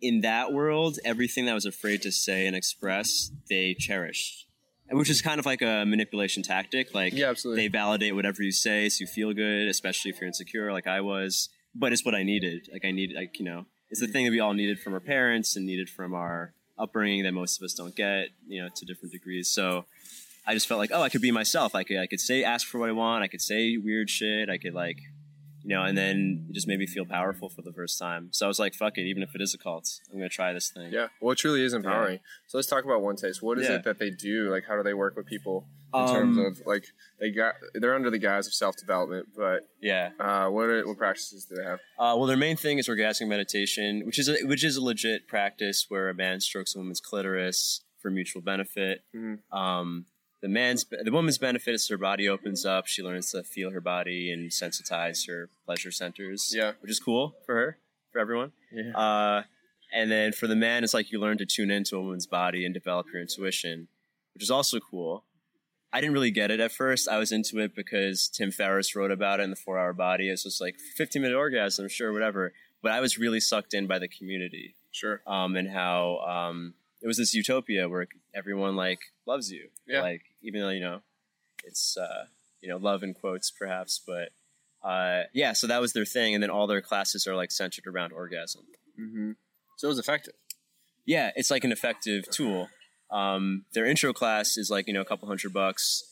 [0.02, 4.46] in that world, everything that I was afraid to say and express, they cherished.
[4.92, 6.96] Which is kind of like a manipulation tactic.
[6.96, 7.64] Like, Yeah, absolutely.
[7.64, 11.02] they validate whatever you say so you feel good, especially if you're insecure, like I
[11.02, 11.50] was.
[11.76, 12.68] But it's what I needed.
[12.74, 15.00] Like, I needed, like, you know, it's the thing that we all needed from our
[15.00, 18.86] parents and needed from our upbringing that most of us don't get, you know, to
[18.86, 19.50] different degrees.
[19.50, 19.86] So
[20.46, 21.76] I just felt like, oh, I could be myself.
[21.76, 23.24] I could, I could say, ask for what I want.
[23.24, 24.50] I could say weird shit.
[24.50, 24.98] I could, like,
[25.64, 28.30] you know, and then it just made me feel powerful for the first time.
[28.32, 30.34] So I was like, fuck it, even if it is a cult, I'm going to
[30.34, 30.92] try this thing.
[30.92, 31.08] Yeah.
[31.22, 32.20] Well, it truly is empowering.
[32.48, 33.42] So let's talk about One Taste.
[33.44, 33.76] What is Yeah.
[33.76, 34.50] it that they do?
[34.50, 36.86] Like, how do they work with people in Um, terms of like
[37.20, 40.12] they got they're under the guise of self development, but Yeah.
[40.20, 41.80] uh, what are, what practices do they have?
[41.98, 45.28] Uh, well, their main thing is orgasmic meditation, which is a, which is a legit
[45.28, 49.04] practice where a man strokes a woman's clitoris for mutual benefit.
[49.16, 49.40] Mhm.
[49.52, 50.06] Um,
[50.42, 52.88] the man's the woman's benefit is her body opens up.
[52.88, 56.54] She learns to feel her body and sensitize her pleasure centers.
[56.56, 56.74] Yeah.
[56.82, 57.78] which is cool for her,
[58.12, 58.52] for everyone.
[58.72, 58.92] Yeah.
[58.98, 59.44] Uh,
[59.94, 62.64] and then for the man, it's like you learn to tune into a woman's body
[62.64, 63.88] and develop your intuition,
[64.34, 65.26] which is also cool.
[65.92, 67.08] I didn't really get it at first.
[67.10, 70.30] I was into it because Tim Ferriss wrote about it in the Four Hour Body.
[70.30, 72.54] It's just like 15 minute orgasm, sure, whatever.
[72.84, 75.22] But I was really sucked in by the community Sure.
[75.28, 79.70] um, and how um, it was this utopia where everyone like loves you.
[79.88, 80.02] Yeah.
[80.02, 81.02] Like even though you know
[81.64, 82.26] it's uh,
[82.62, 84.30] you know love in quotes perhaps, but
[84.84, 85.54] uh, yeah.
[85.54, 88.64] So that was their thing, and then all their classes are like centered around orgasm.
[88.98, 89.32] hmm
[89.78, 90.34] So it was effective.
[91.06, 92.70] Yeah, it's like an effective tool.
[93.12, 96.04] Um, their intro class is like you know a couple hundred bucks,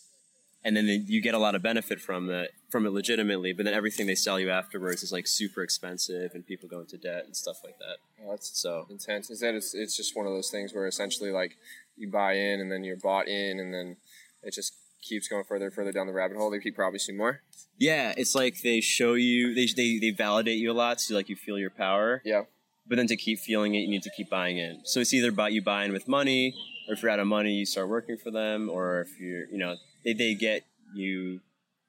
[0.63, 3.53] and then they, you get a lot of benefit from it from it legitimately.
[3.53, 6.97] But then everything they sell you afterwards is like super expensive, and people go into
[6.97, 7.97] debt and stuff like that.
[8.25, 9.29] Oh, that's So intense.
[9.29, 11.55] Is that it's, it's just one of those things where essentially like
[11.95, 13.97] you buy in and then you're bought in and then
[14.43, 16.49] it just keeps going further and further down the rabbit hole.
[16.49, 17.41] They keep promising more.
[17.77, 21.29] yeah, it's like they show you they they they validate you a lot, so like
[21.29, 22.21] you feel your power.
[22.25, 22.43] Yeah.
[22.89, 24.81] But then to keep feeling it, you need to keep buying in.
[24.85, 26.55] So it's either buy you buy in with money,
[26.87, 29.57] or if you're out of money, you start working for them, or if you're you
[29.57, 30.63] know they they get
[30.95, 31.41] you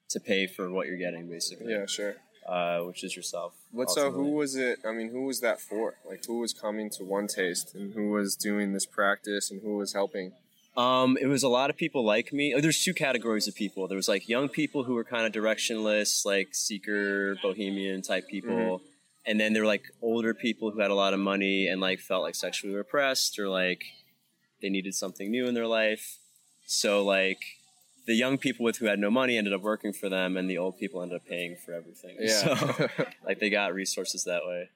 [0.09, 1.71] to pay for what you're getting basically.
[1.71, 2.15] Yeah, sure.
[2.47, 3.53] uh, which is yourself.
[3.71, 4.11] What so?
[4.11, 4.79] Who was it?
[4.85, 5.95] I mean, who was that for?
[6.07, 9.77] Like, who was coming to One Taste, and who was doing this practice, and who
[9.77, 10.33] was helping?
[10.79, 12.53] Um, it was a lot of people like me.
[12.55, 13.87] Oh, there's two categories of people.
[13.89, 18.81] There was like young people who were kind of directionless, like seeker, bohemian type people,
[19.25, 21.99] and then there were like older people who had a lot of money and like
[21.99, 23.83] felt like sexually repressed or like
[24.61, 26.17] they needed something new in their life.
[26.65, 27.41] So like
[28.07, 30.57] the young people with who had no money ended up working for them, and the
[30.57, 32.15] old people ended up paying for everything.
[32.27, 33.05] So Yeah.
[33.25, 34.69] like they got resources that way.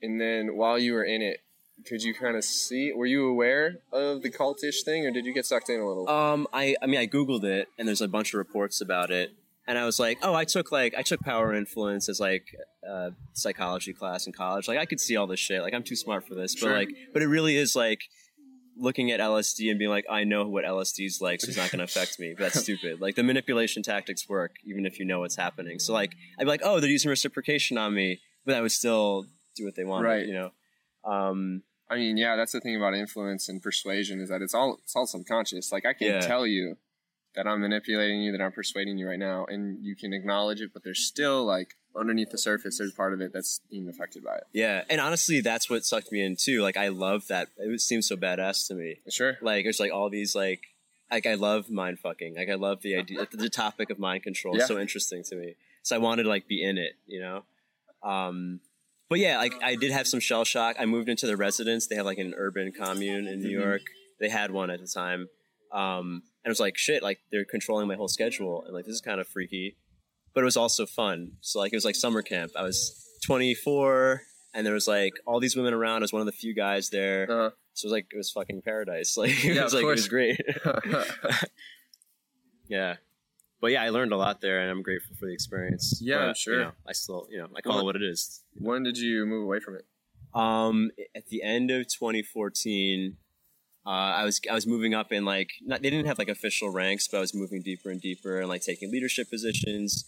[0.00, 1.40] and then while you were in it,
[1.86, 2.92] could you kind of see?
[2.92, 6.08] Were you aware of the cultish thing, or did you get sucked in a little?
[6.08, 9.32] Um, I, I mean, I googled it, and there's a bunch of reports about it,
[9.66, 12.54] and I was like, oh, I took like I took power influence as like
[12.86, 14.68] a psychology class in college.
[14.68, 15.62] Like, I could see all this shit.
[15.62, 16.70] Like, I'm too smart for this, Sure.
[16.70, 18.00] but like, but it really is like
[18.76, 21.70] looking at LSD and being like, I know what LSD is like, so it's not
[21.70, 22.34] going to affect me.
[22.38, 23.00] That's stupid.
[23.00, 25.78] Like, the manipulation tactics work, even if you know what's happening.
[25.78, 29.26] So like, I'd be like, oh, they're using reciprocation on me, but I would still
[29.56, 30.26] do what they want, Right.
[30.26, 30.50] You know.
[31.04, 34.78] Um, I mean, yeah, that's the thing about influence and persuasion is that it's all
[34.82, 35.72] it's all subconscious.
[35.72, 36.20] Like I can Yeah.
[36.20, 36.76] tell you
[37.34, 40.70] that I'm manipulating you, that I'm persuading you right now, and you can acknowledge it,
[40.72, 44.36] but there's still like underneath the surface, there's part of it that's being affected by
[44.36, 44.44] it.
[44.52, 46.62] Yeah, and honestly, that's what sucked me in too.
[46.62, 47.48] Like, I love that.
[47.58, 49.00] It seems so badass to me.
[49.10, 49.36] Sure.
[49.42, 50.60] Like, there's like all these like,
[51.10, 52.34] like I love mind fucking.
[52.34, 53.26] Like, I love the idea.
[53.30, 54.62] The topic of mind control Yeah.
[54.62, 55.56] is so interesting to me.
[55.82, 57.44] So I wanted to like be in it, you know.
[58.02, 58.60] Um,
[59.12, 60.76] but yeah, like I did have some shell shock.
[60.78, 61.86] I moved into the residence.
[61.86, 63.62] They have like an urban commune in New Mhm.
[63.62, 63.82] York.
[64.20, 65.28] They had one at the time.
[65.70, 67.02] Um, and it was like shit.
[67.02, 69.76] Like they're controlling my whole schedule, and like this is kind of freaky.
[70.34, 71.32] But it was also fun.
[71.42, 72.52] So like it was like summer camp.
[72.56, 74.22] I was 24,
[74.54, 75.98] and there was like all these women around.
[76.02, 77.24] I was one of the few guys there.
[77.30, 79.16] Uh, So it was like it was fucking paradise.
[79.22, 80.40] Like it Yeah, was like it was great.
[82.68, 82.96] yeah.
[83.62, 86.00] But yeah, I learned a lot there, and I'm grateful for the experience.
[86.04, 86.54] Yeah, But, sure.
[86.54, 88.42] You know, I still, you know, I call Well- it what it is.
[88.54, 89.86] when did you move away from it?
[90.34, 93.18] Um, at the end of 2014,
[93.86, 96.70] uh, I was I was moving up in like not, they didn't have like official
[96.70, 100.04] ranks, but I was moving deeper and deeper and like taking leadership positions.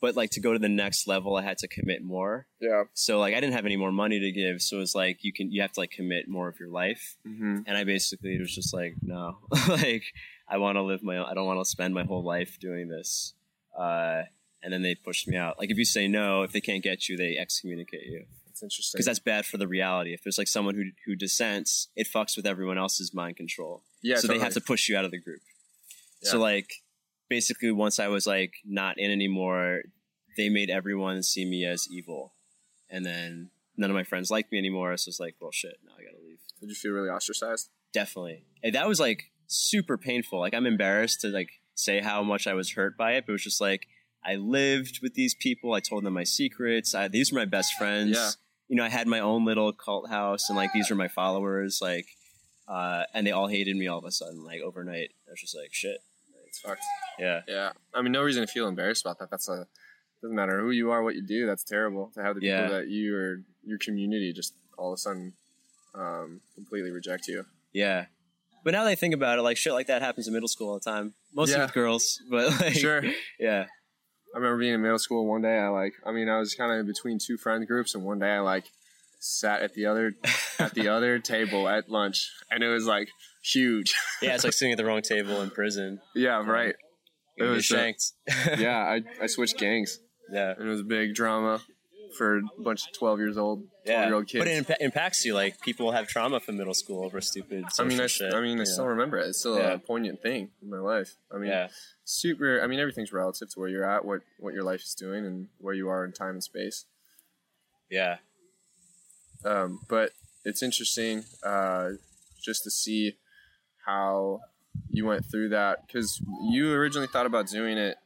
[0.00, 2.46] But like to go to the next level, I had to commit more.
[2.60, 2.84] Yeah.
[2.92, 5.32] So like I didn't have any more money to give, so it was like you
[5.32, 7.16] can you have to like commit more of your life.
[7.26, 7.60] Mm-hmm.
[7.66, 10.04] And I basically was just like, no, like
[10.48, 12.88] I want to live my own, I don't want to spend my whole life doing
[12.88, 13.34] this.
[13.76, 14.22] Uh,
[14.62, 15.58] and then they pushed me out.
[15.58, 18.98] Like if you say no, if they can't get you, they excommunicate you That's interesting.
[18.98, 20.12] because that's bad for the reality.
[20.12, 23.82] If there's like someone who who dissents, it fucks with everyone else's mind control.
[24.02, 24.16] yeah.
[24.16, 25.40] so they have to push you out of the group.
[26.22, 26.70] So like
[27.28, 29.82] basically, once I was like not in anymore,
[30.36, 32.34] they made everyone see me as evil,
[32.90, 34.96] and then none of my friends liked me anymore.
[34.96, 36.38] So it's like, well, shit, now I gotta leave.
[36.60, 37.70] Did you feel really ostracized?
[37.92, 40.40] Definitely, and that was like super painful.
[40.40, 43.34] Like I'm embarrassed to like say how much I was hurt by it, but it
[43.34, 43.86] was just like
[44.26, 45.74] I lived with these people.
[45.74, 46.94] I told them my secrets.
[46.94, 48.16] I, these were my best friends.
[48.16, 48.30] Yeah.
[48.68, 51.78] You know, I had my own little cult house, and like these were my followers.
[51.80, 52.06] Like,
[52.66, 54.44] uh, and they all hated me all of a sudden.
[54.44, 55.98] Like overnight, I was just like, shit.
[56.56, 56.82] It's fucked.
[57.18, 57.72] Yeah, Yeah.
[57.94, 59.30] I mean, no reason to feel embarrassed about that.
[59.30, 59.66] That's a
[60.22, 61.46] doesn't matter who you are, what you do.
[61.46, 62.68] That's terrible to have the people Yeah.
[62.68, 65.34] that you or your community just all of a sudden
[65.94, 67.44] um, completely reject you.
[67.72, 68.06] yeah.
[68.64, 70.70] But now that I think about it, like shit like that happens in middle school
[70.70, 71.14] all the time.
[71.32, 71.62] Mostly Yeah.
[71.66, 73.00] with girls, but like, Sure.
[73.38, 73.66] yeah,
[74.34, 75.56] I remember being in middle school one day.
[75.58, 78.18] I like, I mean, I was kind of in between two friend groups, and one
[78.18, 78.64] day I like
[79.20, 80.14] sat at the other
[80.58, 83.08] at the other table at lunch, and it was like
[83.52, 83.94] huge.
[84.22, 84.34] yeah.
[84.34, 86.00] It's like sitting at the wrong table in prison.
[86.14, 86.74] yeah, right.
[87.38, 88.12] It was uh, shanked.
[88.58, 90.00] Yeah, I, I switched gangs,
[90.32, 90.54] yeah.
[90.56, 91.60] and it was a big drama
[92.16, 94.42] for a bunch of twelve years old, twelve Yeah, year old kids.
[94.42, 95.34] but it impa- impacts you.
[95.34, 97.64] Like people have trauma from middle school over stupid.
[97.78, 99.26] I mean, I, shit, I mean, I still remember it.
[99.28, 99.74] It's still Yeah.
[99.74, 101.16] a poignant thing in my life.
[101.30, 101.68] I mean, yeah,
[102.04, 102.62] super.
[102.62, 105.48] I mean, everything's relative to where you're at, what what your life is doing, and
[105.58, 106.86] where you are in time and space.
[107.90, 108.16] yeah,
[109.44, 110.12] Um, but
[110.44, 111.90] it's interesting uh,
[112.42, 113.16] just to see
[113.86, 114.40] how
[114.90, 116.20] you went through that because
[116.50, 117.96] you originally thought about doing it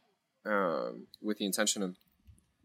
[0.46, 1.96] um, with the intention of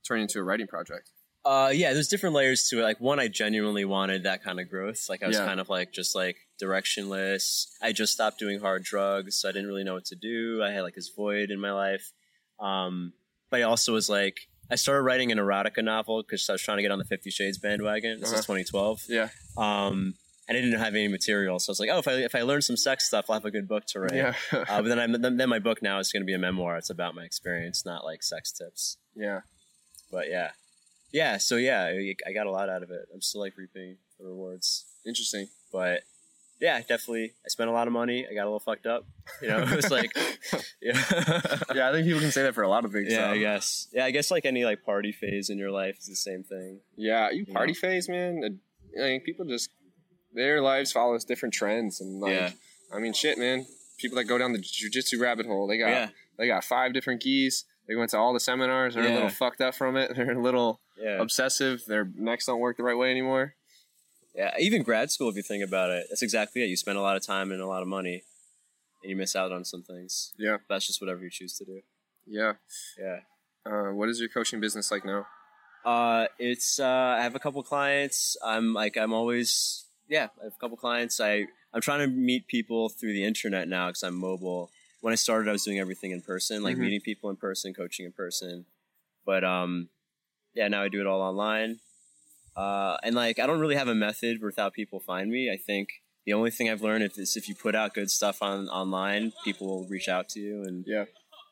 [0.04, 1.10] turning into a writing project.
[1.46, 1.94] uh, yeah.
[1.94, 2.84] There's different layers to it.
[2.84, 5.06] Like one, I genuinely wanted that kind of growth.
[5.10, 5.46] Like I was Yeah.
[5.46, 7.68] kind of like just like directionless.
[7.82, 10.62] I just stopped doing hard drugs, so I didn't really know what to do.
[10.64, 12.12] I had like this void in my life.
[12.60, 13.14] Um,
[13.50, 16.78] but I also was like, I started writing an erotica novel because I was trying
[16.78, 18.20] to get on the Fifty Shades bandwagon.
[18.20, 18.40] This Uh-huh.
[18.40, 19.04] is 2012.
[19.08, 20.16] Yeah, Um,
[20.48, 22.42] and I didn't have any material, so I was like, oh, if I if I
[22.44, 24.14] learn some sex stuff, I'll have a good book to write.
[24.16, 26.40] yeah, Uh, but then, I, then then my book now is going to be a
[26.40, 26.78] memoir.
[26.78, 28.98] It's about my experience, not like sex tips.
[29.16, 29.42] yeah.
[30.12, 30.52] But yeah,
[31.12, 31.38] yeah.
[31.38, 33.08] So yeah, I, I got a lot out of it.
[33.14, 34.86] I'm still like reaping the rewards.
[35.06, 35.48] Interesting.
[35.74, 36.02] But
[36.62, 37.34] yeah, definitely.
[37.44, 38.26] I spent a lot of money.
[38.30, 39.06] I got a little fucked up.
[39.42, 40.16] You know, it was like,
[40.82, 41.02] yeah,
[41.74, 43.12] yeah, I think people can say that for a lot of things.
[43.12, 43.28] yeah.
[43.28, 43.34] though.
[43.34, 43.88] I guess.
[43.92, 46.80] Yeah, I guess like any like party phase in your life is the same thing.
[46.96, 47.80] Yeah, you You party know?
[47.80, 48.60] phase, man.
[48.98, 49.70] I mean, people just
[50.36, 52.52] their lives follows different trends, and like, Yeah.
[52.94, 53.66] I mean, shit, man.
[53.98, 57.22] People that go down the jujitsu rabbit hole, they got Yeah, they got five different
[57.22, 57.64] gis.
[57.88, 58.96] They went to all the seminars.
[58.96, 60.12] They're a little fucked up from it.
[60.16, 61.84] They're a little yeah, obsessive.
[61.86, 63.56] Their necks don't work the right way anymore.
[64.36, 64.54] yeah.
[64.60, 66.68] Even grad school, if you think about it, that's exactly it.
[66.68, 68.24] You spend a lot of time and a lot of money,
[69.04, 70.34] and you miss out on some things.
[70.38, 71.82] Yeah, That's just whatever you choose to do.
[72.26, 72.54] yeah.
[73.00, 73.20] Yeah.
[73.68, 75.26] Uh, what is your coaching business like now?
[75.86, 78.36] Uh, it's uh, I have a couple clients.
[78.44, 80.28] I'm like I'm always yeah.
[80.40, 81.20] I have a couple clients.
[81.20, 84.72] I I'm trying to meet people through the internet now because I'm mobile.
[85.02, 86.80] When I started, I was doing everything in person, like Mhm.
[86.80, 88.66] meeting people in person, coaching in person.
[89.26, 89.90] But um,
[90.54, 91.80] yeah, now I do it all online.
[92.56, 95.52] Uh, and like I don't really have a method without people find me.
[95.52, 95.90] I think
[96.26, 99.68] the only thing I've learned is if you put out good stuff on online, people
[99.68, 101.06] will reach out to you and Yeah,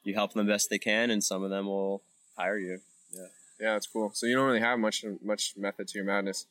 [0.03, 2.03] you help them the best they can, and some of them will
[2.37, 2.79] hire you.
[3.11, 3.27] Yeah,
[3.59, 4.11] yeah, that's cool.
[4.13, 6.45] So you don't really have much much method to your madness.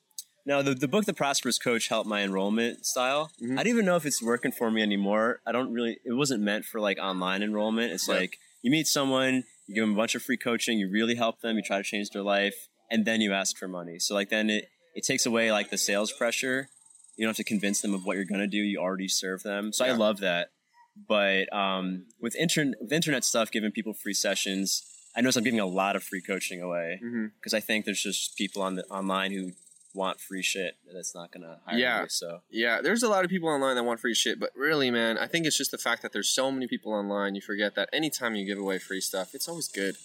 [0.45, 3.31] No, the, the book The Prosperous Coach helped my enrollment style.
[3.41, 3.53] Mhm.
[3.53, 5.41] I don't even know if it's working for me anymore.
[5.47, 7.93] I don't really, it wasn't meant for like online enrollment.
[7.93, 8.15] It's Yeah.
[8.17, 11.41] like you meet someone, you give them a bunch of free coaching, you really help
[11.41, 12.55] them, you try to change their life,
[12.91, 13.99] and then you ask for money.
[13.99, 16.69] So like then it it takes away like the sales pressure.
[17.17, 18.59] You don't have to convince them of what you're gonna do.
[18.59, 19.73] You already serve them.
[19.73, 20.49] So I love that.
[21.09, 24.83] But um, with internet with internet stuff, giving people free sessions,
[25.17, 27.01] I notice I'm giving a lot of free coaching away
[27.41, 29.53] because I think there's just people on the online who
[29.95, 32.03] want free shit that's not gonna hire Yeah.
[32.03, 32.09] you.
[32.09, 35.19] So Yeah, there's a lot of people online that want free shit, but really, man,
[35.19, 37.35] I think it's just the fact that there's so many people online.
[37.35, 39.97] You forget that anytime you give away free stuff, it's always good.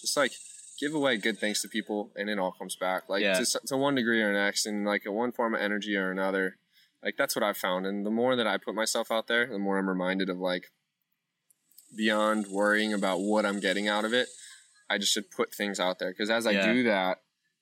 [0.00, 0.32] Just like
[0.80, 3.38] give away good things to people, and it all comes back, like Yeah.
[3.38, 6.56] to, to one degree or next, in like a one form of energy or another.
[7.02, 9.58] Like that's what I've found, and the more that I put myself out there, the
[9.58, 10.64] more I'm reminded of like
[11.96, 14.28] beyond worrying about what I'm getting out of it.
[14.88, 17.18] I just should put things out there because as I do that,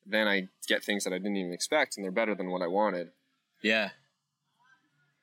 [0.06, 2.66] then I get things that I didn't even expect, and they're better than what I
[2.66, 3.08] wanted.
[3.62, 3.90] yeah.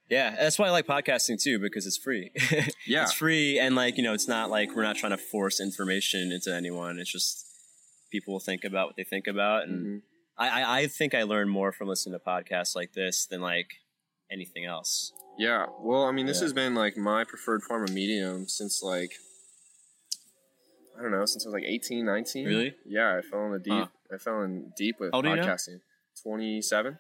[0.10, 2.32] Yeah, that's why I like podcasting too because it's free.
[2.86, 3.04] Yeah.
[3.04, 6.34] it's free and like you know it's not like we're not trying to force information
[6.34, 7.46] into anyone it's just
[8.12, 10.02] people will think about what they think about and Mhm.
[10.38, 13.68] I, I, I think i learn more from listening to podcasts like this than like
[14.30, 15.68] anything else Yeah.
[15.80, 16.46] Well, I mean, this Yeah.
[16.46, 19.14] has been like my preferred form of medium since like
[20.98, 22.46] I don't know, since I was like 18, 19.
[22.46, 22.76] Really?
[22.86, 23.74] Yeah, I fell in the deep.
[23.74, 23.88] Huh.
[24.14, 25.44] I fell in deep with How you now?
[25.46, 25.80] podcasting.
[26.24, 26.98] 27.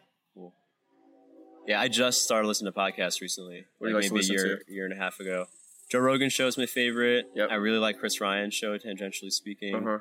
[1.67, 4.93] yeah i just started listening to podcasts recently like to maybe a year year and
[4.93, 5.45] a half ago
[5.91, 7.49] joe rogan show is my favorite Yep.
[7.51, 9.97] i really like chris ryan's show tangentially speaking Uh huh.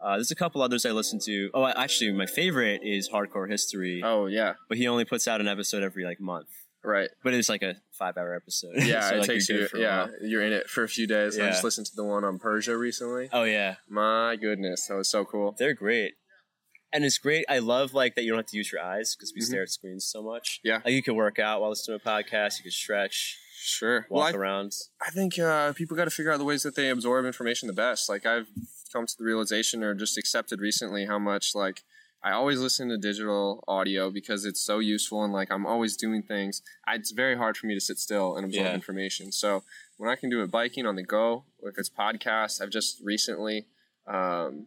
[0.00, 3.50] uh, there's a couple others i listen to oh I- actually my favorite is hardcore
[3.50, 4.54] history Oh yeah.
[4.68, 6.48] but he only puts out an episode every like month
[6.86, 7.08] Right.
[7.22, 9.58] but it's like a five hour episode Yeah, So, it like, takes you.
[9.58, 11.38] good for a Yeah, you're in it for a few days.
[11.38, 13.28] I just listened to the one on Persia recently.
[13.32, 15.54] oh yeah My goodness, that was so cool.
[15.58, 16.12] They're great.
[16.94, 17.44] And it's great.
[17.48, 19.46] I love like that you don't have to use your eyes because we Mhm.
[19.46, 20.60] stare at screens so much.
[20.62, 20.80] Yeah.
[20.84, 22.58] Like you can work out while listening to a podcast.
[22.58, 24.06] You can stretch, Sure.
[24.10, 24.76] Well, walk I, around.
[25.00, 27.72] I think uh, people got to figure out the ways that they absorb information the
[27.72, 28.08] best.
[28.08, 28.46] Like I've
[28.92, 31.82] come to the realization, or just accepted recently, how much like
[32.22, 36.22] I always listen to digital audio because it's so useful and like I'm always doing
[36.22, 36.62] things.
[36.86, 38.74] I, it's very hard for me to sit still and absorb Yeah.
[38.74, 39.32] information.
[39.32, 39.64] So
[39.96, 43.00] when I can do it biking on the go, or if it's podcasts, I've just
[43.02, 43.66] recently
[44.06, 44.66] um,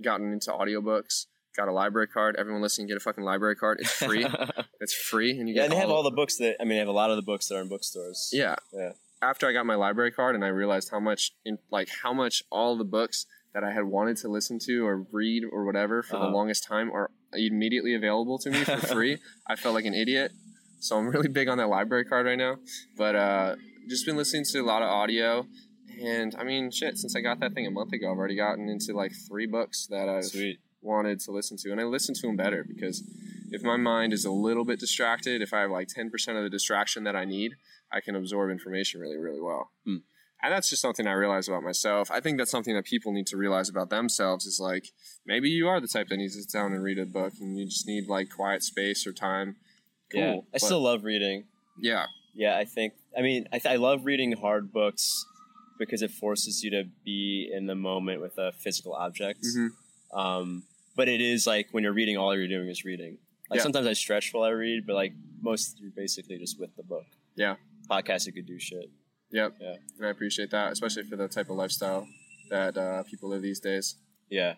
[0.00, 1.26] gotten into audiobooks.
[1.56, 2.34] Got a library card.
[2.38, 3.78] Everyone listening, get a fucking library card.
[3.80, 4.26] It's free.
[4.80, 6.64] it's free, and you yeah, get and they have all all the books that I
[6.64, 8.30] mean, they have a lot of the books that are in bookstores.
[8.32, 8.56] yeah.
[8.72, 8.92] Yeah.
[9.22, 12.42] After I got my library card and I realized how much in like how much
[12.50, 16.16] all the books that I had wanted to listen to or read or whatever for
[16.16, 16.26] Uh-huh.
[16.26, 19.18] the longest time are immediately available to me for free.
[19.46, 20.32] I felt like an idiot.
[20.80, 22.56] So I'm really big on that library card right now.
[22.98, 23.56] But uh
[23.88, 25.46] just been listening to a lot of audio
[26.02, 28.68] and I mean shit, since I got that thing a month ago, I've already gotten
[28.68, 30.58] into like three books that I've Sweet.
[30.84, 33.02] Wanted to listen to, and I listen to them better because
[33.50, 36.44] if my mind is a little bit distracted, if I have like ten percent of
[36.44, 37.52] the distraction that I need,
[37.92, 39.70] I can absorb information really, really well.
[39.84, 39.96] Hmm.
[40.42, 42.10] And that's just something I realize about myself.
[42.10, 44.88] I think that's something that people need to realize about themselves is like
[45.24, 47.56] maybe you are the type that needs to sit down and read a book, and
[47.58, 49.56] you just need like quiet space or time.
[50.12, 50.20] Cool.
[50.20, 50.32] Yeah.
[50.36, 51.44] I but- still love reading.
[51.78, 52.92] yeah, Yeah, I think.
[53.16, 55.24] I mean, I, th- I love reading hard books
[55.78, 59.44] because it forces you to be in the moment with a physical object.
[59.56, 59.68] Mhm.
[60.12, 60.64] Um,
[60.96, 63.18] but it is like when you're reading, all you're doing is reading.
[63.50, 63.62] Like Yeah.
[63.64, 67.04] sometimes I stretch while I read, but like most, you're basically just with the book.
[67.36, 67.56] Yeah.
[67.90, 68.90] Podcast, you could do shit.
[69.30, 69.74] yep, Yeah.
[69.98, 72.06] and I appreciate that, especially for the type of lifestyle
[72.50, 73.96] that uh, people live these days.
[74.30, 74.54] Yeah.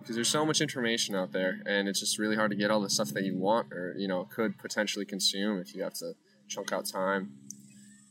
[0.00, 2.80] because there's so much information out there and it's just really hard to get all
[2.80, 6.12] the stuff that you want or you know could potentially consume if you have to
[6.48, 7.32] chunk out time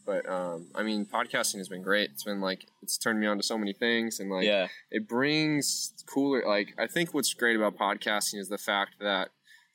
[0.05, 3.37] but um, i mean podcasting has been great it's been like it's turned me on
[3.37, 4.67] to so many things and like yeah.
[4.91, 9.29] it brings cooler like i think what's great about podcasting is the fact that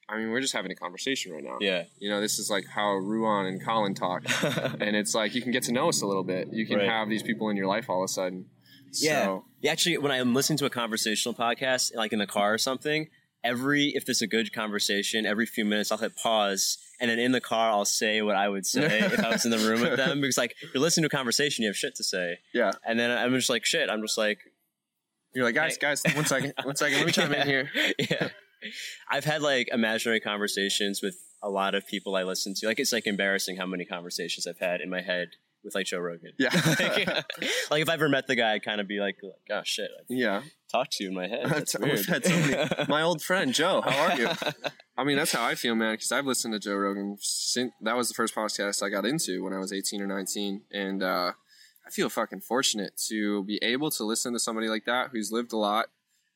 [0.09, 1.85] i mean we're just having a conversation right now Yeah.
[1.99, 4.23] you know this is like how ruwan and colin talk
[4.81, 6.89] and it's like you can get to know us a little bit you can Right.
[6.89, 8.47] have these people in your life all of a sudden
[8.93, 9.25] Yeah.
[9.25, 12.59] so, Yeah, actually, when I'm listening to a conversational podcast, like in the car or
[12.59, 13.09] something,
[13.43, 17.33] every if there's a good conversation, every few minutes I'll hit pause, and then in
[17.33, 19.97] the car I'll say what I would say if I was in the room with
[19.97, 22.99] them, because like you're listening to a conversation, you have shit to say, yeah and
[22.99, 23.91] then I'm just like shit.
[23.91, 24.39] I'm just like,
[25.35, 28.29] you're like guys guys one second one second let me chime in here yeah.
[29.09, 32.67] I've had like imaginary conversations with a lot of people I listen to.
[32.67, 35.31] Like it's like embarrassing how many conversations I've had in my head
[35.65, 36.33] with like Joe Rogan.
[36.39, 36.49] Yeah.
[36.55, 37.07] like,
[37.71, 39.91] like, if I ever met the guy, I'd kind of be like, like, oh shit,
[39.99, 40.43] I Yeah.
[40.71, 41.47] talked to you in my head.
[41.51, 42.05] That's weird.
[42.05, 44.29] so many- My old friend, Joe, how are you?
[44.97, 47.97] I mean, that's how I feel, man, because I've listened to Joe Rogan since that
[47.97, 50.63] was the first podcast I got into when I was 18 or 19.
[50.73, 51.33] And uh,
[51.87, 55.53] I feel fucking fortunate to be able to listen to somebody like that who's lived
[55.55, 55.87] a lot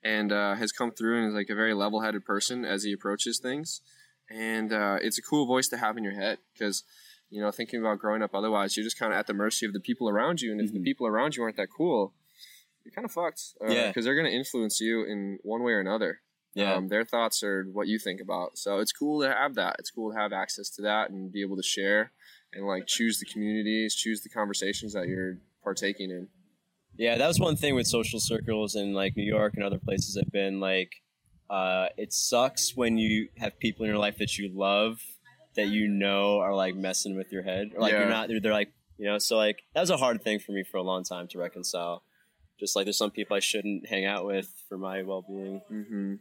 [0.02, 2.92] and uh, has come through and is like a very level headed person as he
[2.92, 3.80] approaches things.
[4.30, 6.84] And uh, it's a cool voice to have in your head because,
[7.34, 9.72] you know, thinking about growing up otherwise, you're just kind of at the mercy of
[9.72, 10.52] the people around you.
[10.52, 10.84] And if the Mhm.
[10.84, 12.14] people around you aren't that cool,
[12.84, 13.42] you're kind of fucked.
[13.60, 13.88] Uh, Yeah.
[13.88, 16.20] because they're gonna influence you in one way or another.
[16.54, 16.74] Yeah.
[16.74, 18.56] Um, their thoughts are what you think about.
[18.56, 19.74] So it's cool to have that.
[19.80, 22.12] It's cool to have access to that and be able to share
[22.52, 26.28] and like choose the communities, choose the conversations that you're partaking in.
[26.96, 30.16] Yeah, that was one thing with social circles in like New York and other places
[30.16, 30.60] I've been.
[30.60, 31.02] Like,
[31.50, 35.02] uh, it sucks when you have people in your life that you love
[35.56, 38.00] that you know are like messing with your head, or like Yeah.
[38.00, 38.28] you're not.
[38.28, 39.18] They're, they're like, you know.
[39.18, 42.02] So like that was a hard thing for me for a long time to reconcile.
[42.58, 45.60] Just like there's some people I shouldn't hang out with for my well being.
[45.68, 46.14] hmm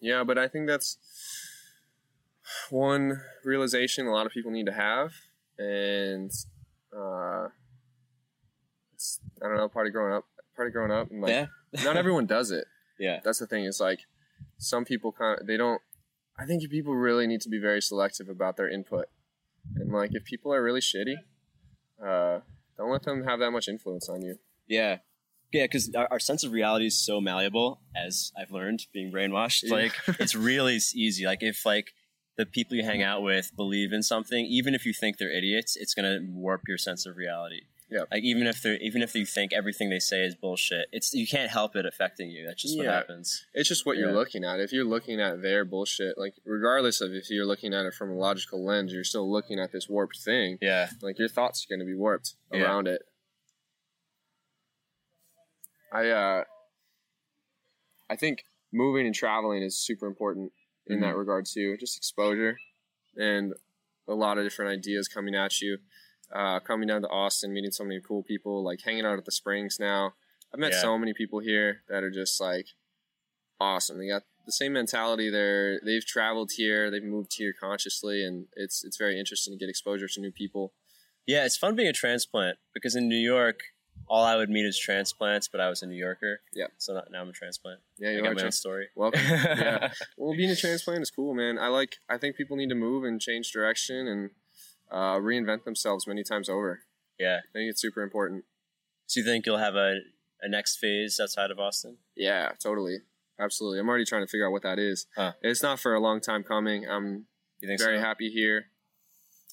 [0.00, 0.96] Yeah, but I think that's
[2.70, 5.12] one realization a lot of people need to have,
[5.58, 6.30] and
[6.96, 7.48] uh,
[8.94, 10.24] it's I don't know, part of growing up,
[10.56, 11.46] part of growing up, and like yeah,
[11.84, 12.64] not everyone does it.
[12.98, 13.64] yeah, That's the thing.
[13.64, 14.00] Is like
[14.58, 15.80] some people kind of they don't.
[16.38, 19.06] I think people really need to be very selective about their input,
[19.74, 21.16] and like if people are really shitty,
[22.04, 22.40] uh,
[22.76, 24.36] don't let them have that much influence on you.
[24.68, 24.98] yeah.
[25.50, 29.62] Yeah, because our, our sense of reality is so malleable, as I've learned being brainwashed.
[29.62, 29.74] Yeah.
[29.74, 31.24] Like it's really easy.
[31.24, 31.94] Like if like
[32.36, 35.74] the people you hang out with believe in something, even if you think they're idiots,
[35.74, 37.62] it's gonna warp your sense of reality.
[37.90, 38.00] Yeah.
[38.10, 41.26] Like even if they're even if you think everything they say is bullshit, it's you
[41.26, 42.44] can't help it affecting you.
[42.46, 43.46] That's just what happens.
[43.54, 44.60] It's just what you're looking at.
[44.60, 48.10] If you're looking at their bullshit, like regardless of if you're looking at it from
[48.10, 50.58] a logical lens, you're still looking at this warped thing.
[50.60, 50.90] Yeah.
[51.00, 52.62] Like your thoughts are going to be warped Yeah.
[52.64, 53.02] around it.
[55.92, 56.44] I uh,
[58.10, 60.52] I think moving and traveling is super important
[60.86, 61.76] in that regard too.
[61.78, 62.58] Just exposure
[63.16, 63.54] and
[64.06, 65.78] a lot of different ideas coming at you.
[66.34, 69.32] Uh, coming down to Austin, meeting so many cool people, like hanging out at the
[69.32, 70.12] Springs now.
[70.52, 70.80] I've met Yeah.
[70.82, 72.66] so many people here that are just like
[73.60, 73.98] awesome.
[73.98, 75.30] They got the same mentality.
[75.30, 79.68] They're they've traveled here, they've moved here consciously, and it's it's very interesting to get
[79.70, 80.72] exposure to new people.
[81.26, 83.60] Yeah, it's fun being a transplant because in New York,
[84.06, 86.40] all I would meet is transplants, but I was a New Yorker.
[86.54, 86.68] Yeah.
[86.78, 87.80] So not, now I'm a transplant.
[87.98, 88.34] Yeah, I you got are.
[88.34, 88.88] my own Trans- story.
[88.96, 89.20] Welcome.
[89.28, 89.92] yeah.
[90.16, 91.58] Well, being a transplant is cool, man.
[91.58, 91.96] I like.
[92.08, 94.30] I think people need to move and change direction and
[94.90, 96.80] uh, reinvent themselves many times over.
[97.18, 97.38] Yeah.
[97.38, 98.44] I think it's super important.
[99.06, 99.98] So you think you'll have a,
[100.42, 101.98] a next phase outside of Austin?
[102.16, 102.98] Yeah, totally,
[103.40, 103.78] absolutely.
[103.80, 105.06] I'm already trying to figure out what that is.
[105.16, 105.32] Huh.
[105.42, 106.86] It's not for a long time coming.
[106.88, 107.26] I'm
[107.60, 108.02] You think very so?
[108.02, 108.66] happy here.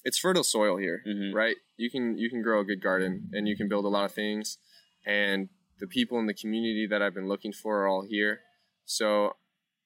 [0.04, 1.34] It's fertile soil here, Mhm.
[1.34, 1.56] right?
[1.76, 4.12] You can you can grow a good garden and you can build a lot of
[4.12, 4.58] things,
[5.04, 5.48] and
[5.80, 8.42] the people in the community that I've been looking for are all here.
[8.84, 9.32] So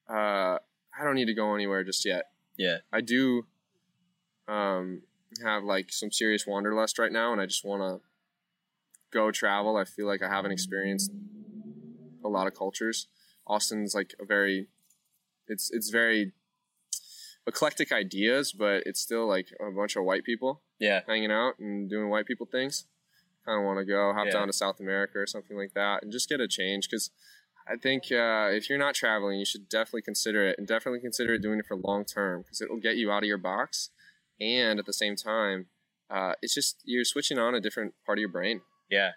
[0.09, 0.59] uh,
[0.97, 2.25] I don't need to go anywhere just yet.
[2.57, 2.77] Yeah.
[2.93, 3.47] I do
[4.47, 5.03] um,
[5.41, 8.07] have like some serious wanderlust right now, and I just want to
[9.11, 9.75] go travel.
[9.77, 11.11] I feel like I haven't experienced
[12.23, 13.07] a lot of cultures.
[13.47, 14.67] Austin's like a very,
[15.47, 16.31] it's it's very
[17.47, 21.01] eclectic ideas, but it's still like a bunch of white people Yeah.
[21.07, 22.85] hanging out and doing white people things.
[23.45, 24.33] Kind of want to go hop Yeah.
[24.33, 27.09] down to South America or something like that and just get a change because
[27.67, 31.37] I think uh, if you're not traveling, you should definitely consider it and definitely consider
[31.37, 33.89] doing it for long term because it will get you out of your box
[34.41, 35.67] and at the same time,
[36.09, 38.61] uh, it's just you're switching on a different part of your brain.
[38.89, 39.11] Yeah.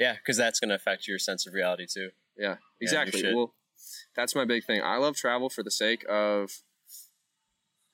[0.00, 2.10] Yeah, because that's going to affect your sense of reality too.
[2.36, 3.20] Yeah, exactly.
[3.20, 3.34] should.
[3.34, 3.54] well,
[4.14, 4.82] that's my big thing.
[4.82, 6.50] I love travel for the sake of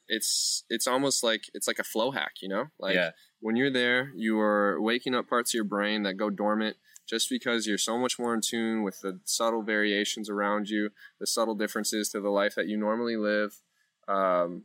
[0.09, 2.67] it's it's almost like it's like a flow hack, you know?
[2.79, 3.11] Like yeah.
[3.41, 6.77] when you're there, you are waking up parts of your brain that go dormant
[7.09, 11.27] just because you're so much more in tune with the subtle variations around you, the
[11.27, 13.61] subtle differences to the life that you normally live.
[14.09, 14.65] Um,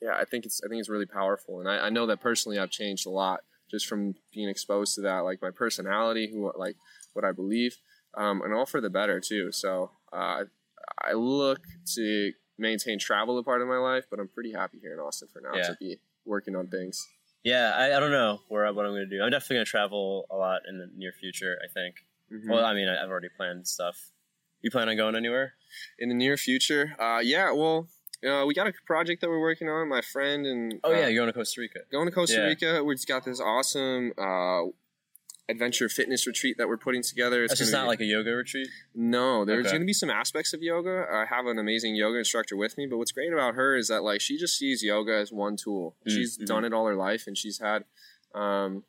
[0.00, 2.58] yeah, I think it's I think it's really powerful, and I, I know that personally
[2.58, 3.40] I've changed a lot
[3.70, 6.76] just from being exposed to that, like my personality, who like
[7.12, 7.76] what I believe,
[8.16, 9.52] um, and all for the better too.
[9.52, 10.44] So uh,
[11.02, 11.60] I look
[11.94, 15.28] to maintain travel a part of my life, but I'm pretty happy here in Austin
[15.32, 15.68] for now Yeah.
[15.68, 17.06] to be working on things.
[17.42, 19.22] Yeah, I, I don't know where what I'm going to do.
[19.22, 22.04] I'm definitely going to travel a lot in the near future, I think.
[22.30, 22.50] Mhm.
[22.50, 24.10] Well, I mean, I've already planned stuff.
[24.60, 25.54] You plan on going anywhere?
[25.98, 27.86] in the near future, uh, yeah, well,
[28.26, 29.88] uh, we got a project that we're working on.
[29.88, 31.80] My friend and Oh, uh, yeah, you're going to Costa Rica.
[31.90, 32.46] going to Costa Yeah.
[32.46, 32.84] Rica.
[32.84, 34.64] We've got this awesome uh,
[35.48, 37.42] adventure fitness retreat that we're putting together.
[37.42, 38.68] It's That's just not be- like a yoga retreat?
[38.94, 39.72] No, there's Okay.
[39.72, 41.06] going to be some aspects of yoga.
[41.10, 44.02] I have an amazing yoga instructor with me, but what's great about her is that
[44.04, 45.96] like she just sees yoga as one tool.
[46.06, 46.46] Mm, She's mhm.
[46.46, 47.84] done it all her life, and she's had
[48.34, 48.84] um,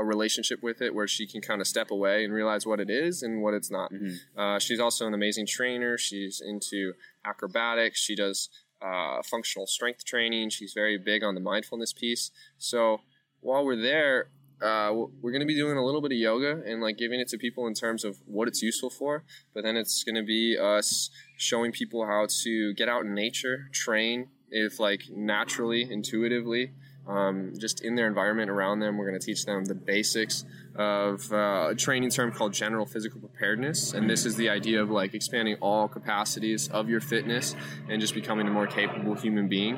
[0.00, 2.88] a relationship with it where she can kind of step away and realize what it
[2.90, 3.92] is and what it's not.
[3.92, 4.16] Mhm.
[4.36, 5.98] Uh, she's also an amazing trainer.
[5.98, 6.94] She's into
[7.24, 8.00] acrobatics.
[8.00, 8.48] She does
[8.82, 10.48] uh, functional strength training.
[10.48, 12.30] She's very big on the mindfulness piece.
[12.56, 13.02] So
[13.40, 14.30] while we're there,
[14.62, 14.90] uh,
[15.20, 17.36] we're going to be doing a little bit of yoga and like giving it to
[17.38, 19.24] people in terms of what it's useful for.
[19.54, 23.68] But then it's going to be us showing people how to get out in nature,
[23.72, 26.72] train if like naturally, intuitively,
[27.10, 28.96] um, just in their environment around them.
[28.96, 30.44] We're going to teach them the basics
[30.76, 33.92] of uh, a training term called general physical preparedness.
[33.92, 37.56] And this is the idea of like expanding all capacities of your fitness
[37.88, 39.76] and just becoming a more capable human being.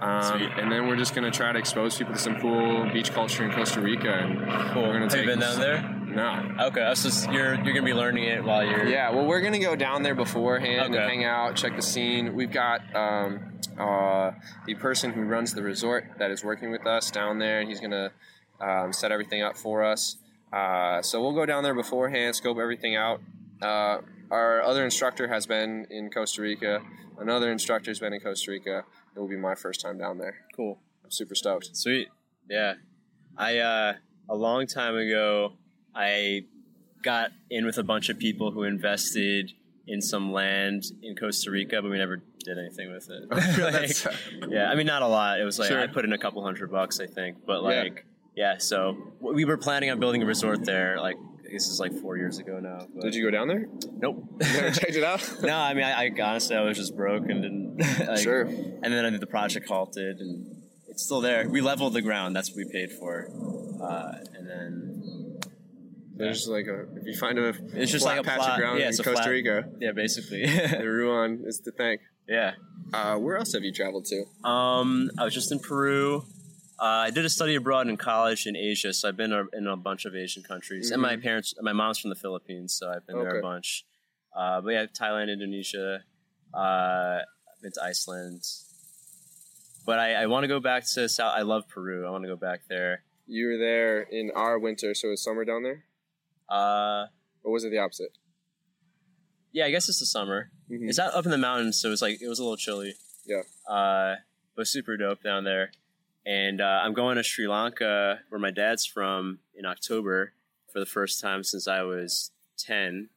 [0.00, 3.12] Um, and then we're just going to try to expose people to some cool beach
[3.12, 4.12] culture in Costa Rica.
[4.12, 4.38] And
[4.72, 4.82] Cool.
[4.82, 5.90] we're gonna Have to you take been down there?
[6.06, 6.66] No.
[6.66, 8.86] Okay, so s- you're you're gonna be learning it while you're.
[8.86, 10.98] Yeah, well, we're gonna go down there beforehand Okay.
[11.02, 12.34] and hang out, check the scene.
[12.34, 14.32] We've got um, uh,
[14.66, 17.80] the person who runs the resort that is working with us down there, and he's
[17.80, 18.10] gonna
[18.60, 20.16] um, set everything up for us.
[20.52, 23.20] Uh, so we'll go down there beforehand, scope everything out.
[23.60, 23.98] Uh,
[24.30, 26.80] our other instructor has been in Costa Rica.
[27.18, 28.84] Another instructor's been in Costa Rica.
[29.14, 30.36] It will be my first time down there.
[30.54, 30.78] Cool.
[31.04, 31.76] I'm super stoked.
[31.76, 32.08] Sweet.
[32.48, 32.74] Yeah.
[33.36, 33.94] I uh
[34.28, 35.54] a long time ago
[35.94, 36.46] I
[37.02, 39.52] got in with a bunch of people who invested
[39.86, 43.28] in some land in Costa Rica, but we never did anything with it.
[44.40, 45.40] Like, yeah, I mean not a lot.
[45.40, 45.80] It was like Sure.
[45.80, 48.06] I put in a couple hundred bucks, I think, but like
[48.36, 48.58] yeah.
[48.58, 50.98] so we were planning on building a resort there.
[51.00, 51.16] Like
[51.50, 52.86] this is like four years ago now.
[52.94, 53.66] But Did you go down there?
[53.98, 54.24] Nope.
[54.40, 55.22] Never checked it out.
[55.42, 57.76] no, I mean I, I honestly I was just broke and didn't.
[58.08, 58.42] Like, Sure.
[58.42, 61.48] and then I think the project halted, and it's still there.
[61.48, 62.34] We leveled the ground.
[62.34, 63.28] That's what we paid for.
[63.82, 65.13] Uh, and then
[66.16, 68.50] There's like a if you find a it's just like a patch plot.
[68.52, 69.68] of ground yeah, in Costa flat- Rica.
[69.80, 70.46] Yeah, basically.
[70.46, 72.00] The Ruwan is to thank.
[72.28, 72.52] yeah.
[72.92, 74.48] Uh, where else have you traveled to?
[74.48, 76.24] Um, I was just in Peru.
[76.78, 79.66] Uh, I did a study abroad in college in Asia, so I've been a, in
[79.66, 80.90] a bunch of Asian countries.
[80.90, 83.84] And my parents, my mom's from the Philippines, so I've been there a bunch.
[84.36, 86.00] Uh, but yeah, Thailand, Indonesia.
[86.52, 88.42] Uh, I've been to Iceland.
[89.86, 91.32] But I, I want to go back to South.
[91.36, 92.06] I love Peru.
[92.06, 93.02] I want to go back there.
[93.26, 95.84] You were there in our winter, so it was summer down there,
[96.54, 97.06] Uh,
[97.42, 98.10] or was it the opposite?
[99.52, 100.50] yeah, I guess it's the summer.
[100.70, 100.88] Mhm.
[100.88, 102.94] It's out up in the mountains, so it was like it was a little chilly.
[103.24, 103.42] Yeah.
[103.72, 104.16] Uh,
[104.56, 105.70] but super dope down there.
[106.26, 110.32] And uh, I'm going to Sri Lanka, where my dad's from, in October
[110.72, 113.10] for the first time since I was ten.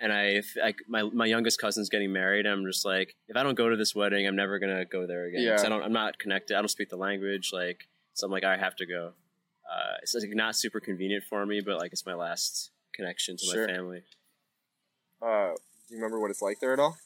[0.00, 2.46] And I, like, my my youngest cousin's getting married.
[2.46, 5.26] I'm just like, if I don't go to this wedding, I'm never gonna go there
[5.26, 5.42] again.
[5.42, 5.60] Yeah.
[5.60, 5.82] I don't.
[5.82, 6.56] I'm not connected.
[6.56, 7.50] I don't speak the language.
[7.52, 9.12] Like, so I'm like, I have to go.
[9.70, 13.44] Uh, it's like not super convenient for me, but like it's my last connection to
[13.44, 13.66] Sure.
[13.66, 14.02] my family.
[15.22, 15.52] Uh,
[15.88, 16.96] do you remember what it's like there at all?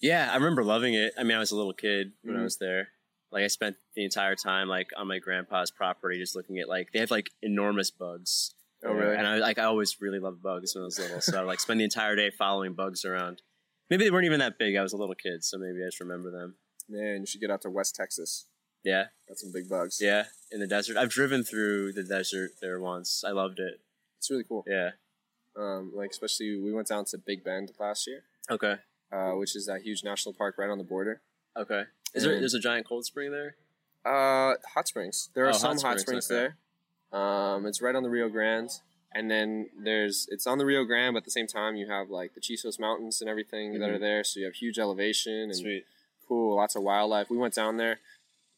[0.00, 1.12] Yeah, I remember loving it.
[1.18, 2.44] I mean, I was a little kid when I Mhm.
[2.44, 2.92] was there.
[3.30, 6.92] Like, I spent the entire time like on my grandpa's property, just looking at like
[6.92, 8.54] they have like enormous bugs.
[8.84, 9.16] Oh, really?
[9.16, 11.60] And I like I always really loved bugs when I was little, so I like
[11.60, 13.42] spend the entire day following bugs around.
[13.90, 14.76] Maybe they weren't even that big.
[14.76, 16.58] I was a little kid, so maybe I just remember them.
[16.88, 18.46] Man, you should get out to West Texas.
[18.84, 20.00] Yeah, Got some big bugs.
[20.00, 20.96] yeah, in the desert.
[20.96, 23.24] I've driven through the desert there once.
[23.24, 23.80] I loved it.
[24.16, 24.64] it's really cool.
[24.66, 24.92] Yeah.
[25.58, 28.76] Um, like especially we went down to Big Bend last year, Okay.
[29.12, 31.20] uh, which is that huge national park right on the border.
[31.56, 31.82] Okay.
[32.14, 33.56] Is there there's a giant cold spring there?
[34.04, 35.30] Uh, hot springs.
[35.34, 37.18] There are Oh, some hot hot springs, springs, there.
[37.20, 38.70] Um, it's right on the Rio Grande,
[39.12, 42.08] and then there's it's on the Rio Grande, but at the same time you have
[42.08, 43.94] like the Chisos Mountains and everything that Mhm.
[43.94, 44.22] are there.
[44.24, 45.84] So you have huge elevation and Sweet.
[46.28, 47.28] cool, lots of wildlife.
[47.30, 47.98] We went down there.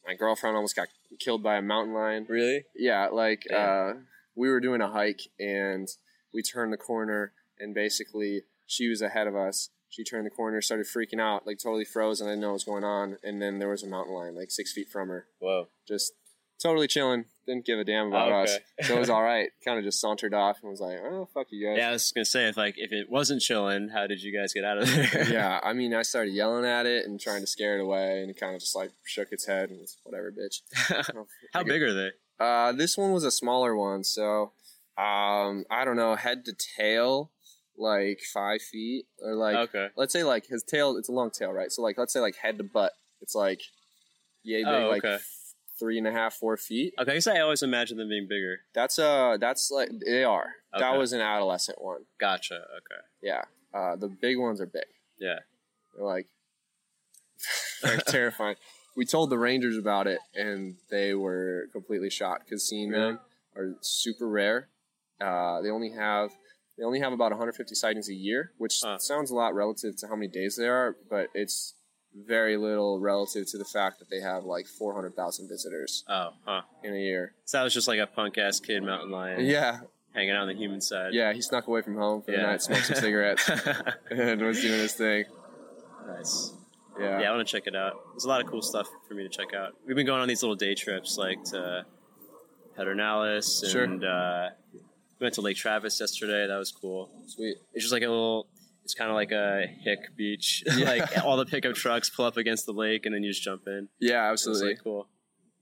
[0.05, 0.89] My girlfriend almost got
[1.19, 2.25] killed by a mountain lion.
[2.29, 2.65] Really?
[2.75, 3.93] Yeah, like uh,
[4.35, 5.87] we were doing a hike and
[6.33, 9.69] we turned the corner and basically she was ahead of us.
[9.89, 12.53] She turned the corner, started freaking out, like totally froze, and I didn't know what
[12.53, 13.17] was going on.
[13.23, 15.67] And then there was a mountain lion, like six feet from her, Whoa.
[15.85, 16.13] just
[16.63, 17.25] totally chilling.
[17.45, 19.49] Didn't give a damn about Oh, us, so it was all right.
[19.65, 22.11] Kind of just sauntered off and was like, "Oh fuck you guys." Yeah, I was
[22.13, 24.87] gonna say if like if it wasn't chilling, how did you guys get out of
[24.87, 25.27] there?
[25.29, 28.29] yeah, I mean, I started yelling at it and trying to scare it away, and
[28.29, 30.61] it kind of just like shook its head and was whatever, bitch.
[31.53, 32.11] How big are they?
[32.39, 34.53] Uh, this one was a smaller one, so
[35.01, 37.31] um, I don't know, head to tail,
[37.77, 39.87] like five feet, or like okay.
[39.95, 40.97] let's say like his tail.
[40.97, 41.71] It's a long tail, right?
[41.71, 43.61] So like let's say like head to butt, it's like
[44.43, 45.15] yay big, Oh, like okay.
[45.15, 46.93] f- three and a half, four feet.
[46.99, 48.59] Okay, I guess I always imagine them being bigger.
[48.75, 50.47] That's uh, that's like they are.
[50.77, 52.05] That was an adolescent one.
[52.19, 52.55] Gotcha.
[52.55, 53.01] Okay.
[53.23, 53.41] Yeah,
[53.73, 54.85] uh, the big ones are big.
[55.19, 55.39] Yeah.
[55.95, 56.27] They're like
[57.83, 58.55] like terrifying.
[58.95, 63.13] We told the rangers about it, and they were completely shocked because seeing Really?
[63.13, 63.19] them
[63.55, 64.67] are super rare.
[65.21, 66.31] Uh, they only have
[66.77, 68.97] they only have about 150 sightings a year, which Huh.
[68.97, 71.75] sounds a lot relative to how many days there are, but it's
[72.15, 76.61] very little relative to the fact that they have like 400,000 visitors Oh, huh.
[76.83, 77.35] in a year.
[77.45, 79.81] So that was just like a punk ass kid mountain lion Yeah,
[80.13, 81.13] hanging out on the human side.
[81.13, 81.31] yeah.
[81.33, 83.47] He snuck away from home for the night, smoked some cigarettes,
[84.09, 85.25] and was doing his thing.
[86.07, 86.53] nice.
[86.99, 87.21] Yeah.
[87.21, 87.93] Yeah, I want to check it out.
[88.13, 89.73] There's a lot of cool stuff for me to check out.
[89.87, 91.85] We've been going on these little day trips, like to
[92.77, 93.83] Pedernales, Sure.
[93.83, 94.49] and uh,
[95.21, 96.47] we went to Lake Travis yesterday.
[96.47, 97.11] That was cool.
[97.27, 97.57] Sweet.
[97.73, 98.47] It's just like a little.
[98.83, 100.63] It's kind of like a hick beach.
[100.75, 100.85] Yeah.
[100.85, 103.61] like all the pickup trucks pull up against the lake, and then you just jump
[103.67, 103.87] in.
[103.99, 104.69] Yeah, absolutely.
[104.69, 105.07] like cool.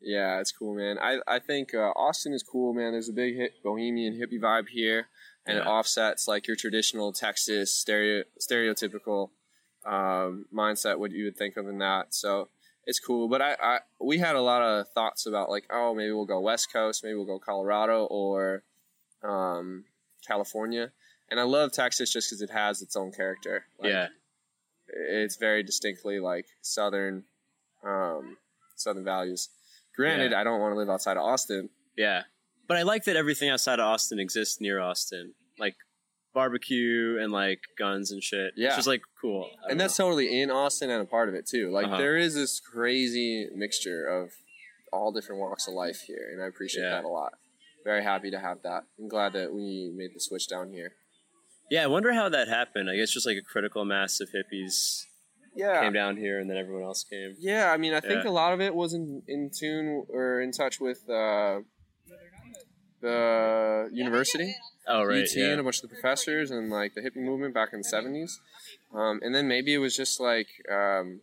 [0.01, 0.97] Yeah, it's cool, man.
[0.97, 2.93] I I think uh, Austin is cool, man.
[2.93, 5.07] There's a big hit, bohemian hippie vibe here,
[5.45, 9.31] and it offsets like your traditional Texas stereo stereotypical
[9.85, 12.15] um, mindset what you would think of in that.
[12.15, 12.47] So
[12.85, 13.27] it's cool.
[13.27, 16.39] But I, I we had a lot of thoughts about like, oh, maybe we'll go
[16.39, 18.63] West Coast, maybe we'll go Colorado or
[19.23, 19.85] um,
[20.27, 20.91] California.
[21.31, 23.65] And I love Texas just because it has its own character.
[23.79, 24.07] Like, yeah,
[24.87, 27.23] it's very distinctly like southern
[27.83, 28.37] um
[28.75, 29.49] southern values
[29.95, 32.23] granted i don't want to live outside of austin yeah.
[32.67, 35.75] But I like that everything outside of Austin exists near Austin, like
[36.33, 38.53] barbecue and like guns and shit.
[38.55, 38.67] Yeah.
[38.67, 39.49] it's just like cool.
[39.67, 41.97] And that's totally in austin and a part of it too like Uh-huh.
[41.97, 44.31] there is this crazy mixture of
[44.93, 46.91] all different walks of life here and i appreciate Yeah.
[46.91, 47.33] that a lot
[47.91, 50.91] very happy to have that i'm glad that we made the switch down here
[51.75, 52.85] Yeah, I wonder how that happened.
[52.91, 54.75] I guess just like a critical mass of hippies
[55.61, 57.31] yeah came down here, and then everyone else came.
[57.51, 58.31] Yeah, I mean, I think Yeah.
[58.33, 59.87] a lot of it was in, in tune
[60.17, 61.55] or in touch with uh,
[63.01, 64.55] the university.
[64.87, 65.51] Oh right, UT yeah.
[65.51, 68.39] and a bunch of the professors and like the hippie movement back in the seventies.
[68.93, 71.21] Um, and then maybe it was just like um,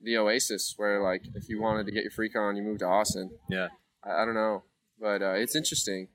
[0.00, 2.86] the Oasis, where like if you wanted to get your freak on, you moved to
[2.86, 3.30] Austin.
[3.48, 3.68] Yeah.
[4.04, 4.62] I, I don't know,
[5.00, 6.08] but uh, it's interesting.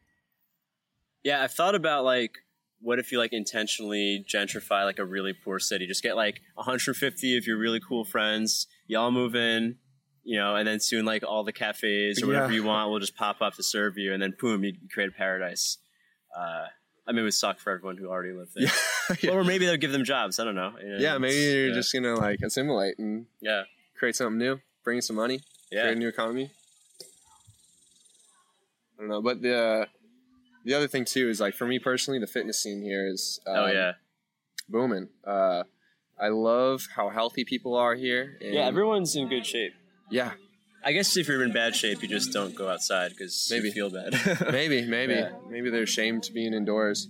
[1.23, 2.31] Yeah, I've thought about like,
[2.81, 5.87] what if you like intentionally gentrify like a really poor city?
[5.87, 9.77] Just get like 150 of your really cool friends, y'all move in,
[10.23, 12.55] you know, and then soon like all the cafes or whatever Yeah.
[12.59, 15.13] you want will just pop up to serve you, and then boom, you create a
[15.13, 15.77] paradise.
[16.37, 16.65] Uh,
[17.07, 18.71] I mean, it would suck for everyone who already lived there.
[19.21, 20.39] yeah, Or maybe they'll give them jobs.
[20.39, 20.73] I don't know.
[20.81, 21.73] You know, yeah, maybe you're yeah.
[21.73, 23.63] just gonna like assimilate and yeah,
[23.97, 25.81] create something new, bring in some money, yeah.
[25.83, 26.51] create a new economy.
[29.03, 29.87] I don't know, but the
[30.63, 33.55] the other thing too is like for me personally, the fitness scene here is um,
[33.57, 33.91] oh yeah,
[34.69, 35.09] booming.
[35.25, 35.63] Uh,
[36.19, 38.37] I love how healthy people are here.
[38.41, 38.61] And yeah.
[38.67, 39.73] Everyone's in good shape.
[40.09, 40.31] yeah,
[40.85, 43.67] I guess if you're in bad shape, you just don't go outside because Maybe.
[43.67, 44.13] you feel bad.
[44.53, 45.31] maybe, maybe, Yeah.
[45.49, 47.09] maybe they're ashamed to being indoors.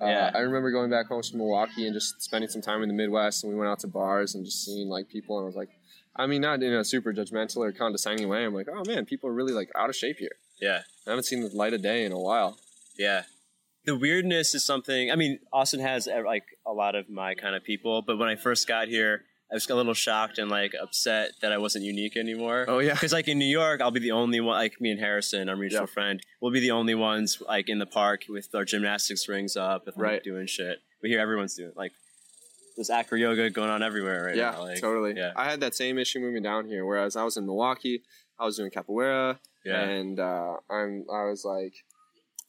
[0.00, 0.30] Uh, Yeah.
[0.34, 3.44] I remember going back home from Milwaukee and just spending some time in the Midwest,
[3.44, 5.70] and we went out to bars and just seeing like people, and I was like,
[6.16, 8.44] I mean, not in a super judgmental or condescending way.
[8.44, 10.36] I'm like, oh man, people are really like out of shape here.
[10.60, 10.82] Yeah.
[11.06, 12.58] I haven't seen the light of day in a while.
[12.98, 13.22] Yeah.
[13.86, 15.10] The weirdness is something.
[15.10, 18.28] I mean, Austin has uh, like a lot of my kind of people, but when
[18.28, 21.84] I first got here, I was a little shocked and like upset that I wasn't
[21.84, 22.66] unique anymore.
[22.68, 24.54] Oh yeah, Because like in New York, I'll be the only one.
[24.56, 25.86] Like me and Harrison, our mutual Yeah.
[25.86, 29.88] friend, we'll be the only ones like in the park with our gymnastics rings up,
[29.88, 30.22] and like, Right.
[30.22, 30.78] doing shit.
[31.00, 31.92] But here, everyone's doing like
[32.76, 34.62] there's acro yoga going on everywhere right yeah, now.
[34.62, 35.14] Like, totally.
[35.16, 36.84] Yeah, I had that same issue moving down here.
[36.86, 38.02] Whereas I was in Milwaukee,
[38.38, 41.74] I was doing capoeira, yeah, and uh, I'm I was like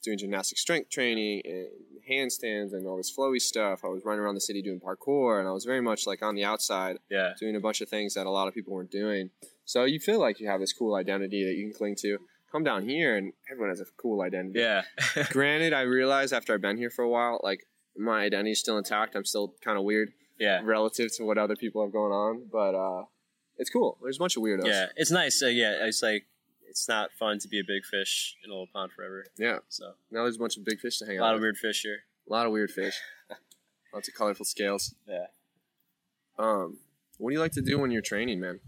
[0.02, 1.68] doing gymnastic strength training and
[2.10, 3.84] handstands and all this flowy stuff.
[3.84, 6.34] I was running around the city doing parkour, and I was very much like on
[6.34, 9.30] the outside yeah, doing a bunch of things that a lot of people weren't doing.
[9.64, 12.18] So you feel like you have this cool identity that you can cling to.
[12.50, 14.60] Come down here, and everyone has a cool identity.
[14.60, 14.82] yeah,
[15.30, 19.16] Granted, I realized after I've been here for a while, like my identity's still intact.
[19.16, 20.60] I'm still kind of weird yeah.
[20.62, 23.04] relative to what other people have going on, but uh,
[23.56, 23.98] it's cool.
[24.02, 24.66] There's a bunch of weirdos.
[24.66, 25.42] Yeah, it's nice.
[25.42, 26.26] Uh, yeah, it's like
[26.72, 29.26] it's not fun to be a big fish in a little pond forever.
[29.38, 29.58] yeah.
[29.68, 31.20] So Now there's a bunch of big fish to hang out.
[31.20, 31.38] a out lot with.
[31.38, 31.98] of weird fish here.
[32.28, 32.94] A lot of weird fish.
[33.94, 34.94] Lots of colorful scales.
[35.06, 35.26] Yeah.
[36.38, 36.78] Um,
[37.18, 38.60] what do you like to do when you're training, man?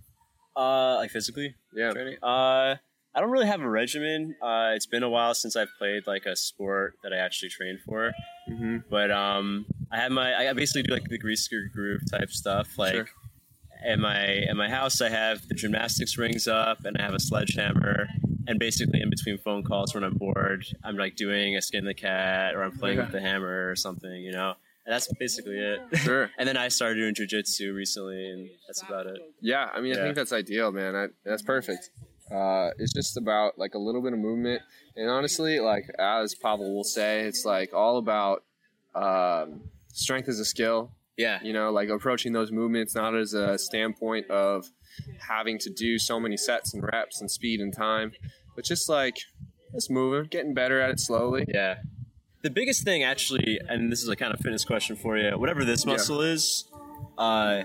[0.56, 1.92] Uh, like physically Yeah.
[1.92, 2.18] training.
[2.22, 2.76] Uh,
[3.16, 4.34] I don't really have a regimen.
[4.42, 7.78] Uh, it's been a while since I've played like a sport that I actually trained
[7.86, 8.12] for.
[8.50, 8.78] Mm-hmm.
[8.90, 12.76] But um, I have my I basically do like the grease the groove type stuff.
[12.76, 13.06] Like Sure.
[13.84, 17.20] At my at my house, I have the gymnastics rings up, and I have a
[17.20, 18.08] sledgehammer.
[18.46, 21.94] And basically, in between phone calls, when I'm bored, I'm like doing a skin the
[21.94, 23.04] cat, or I'm playing Yeah.
[23.04, 24.54] with the hammer or something, you know.
[24.86, 25.80] And that's basically it.
[25.98, 26.30] Sure.
[26.36, 29.18] and then I started doing jujitsu recently, and that's about it.
[29.40, 30.94] Yeah, I mean, I think that's ideal, man.
[30.94, 31.88] I, that's perfect.
[32.30, 34.60] Uh, it's just about like a little bit of movement,
[34.96, 38.44] and honestly, like as Pavel will say, it's like all about
[38.94, 39.62] um,
[39.92, 40.90] strength is a skill.
[41.16, 44.66] Yeah, You know, like approaching those movements not as a standpoint of
[45.20, 48.12] having to do so many sets and reps and speed and time,
[48.56, 49.16] but just like
[49.72, 51.44] just moving, getting better at it slowly.
[51.48, 51.76] Yeah.
[52.42, 55.30] The biggest thing, actually, and this is a kind of fitness question for you.
[55.38, 55.92] Whatever this Yeah.
[55.92, 56.64] muscle is,
[57.16, 57.62] uh,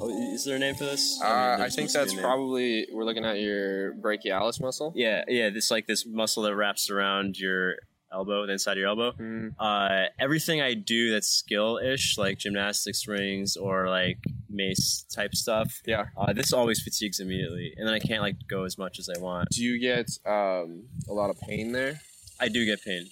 [0.00, 1.20] oh, is there a name for this?
[1.22, 2.24] Uh, mean, I think that's be a name.
[2.24, 4.92] probably we're looking at your brachialis muscle.
[4.96, 5.50] Yeah, yeah.
[5.50, 7.74] This like this muscle that wraps around your
[8.14, 9.12] elbow, the inside of your elbow.
[9.12, 15.82] Mm, Uh, everything I do that's skill-ish, like gymnastics rings or like mace type stuff.
[15.86, 16.06] yeah.
[16.16, 19.18] Uh, this always fatigues immediately, and then I can't like go as much as I
[19.20, 19.48] want.
[19.50, 22.00] Do you get um, a lot of pain there?
[22.40, 23.06] I do get pain.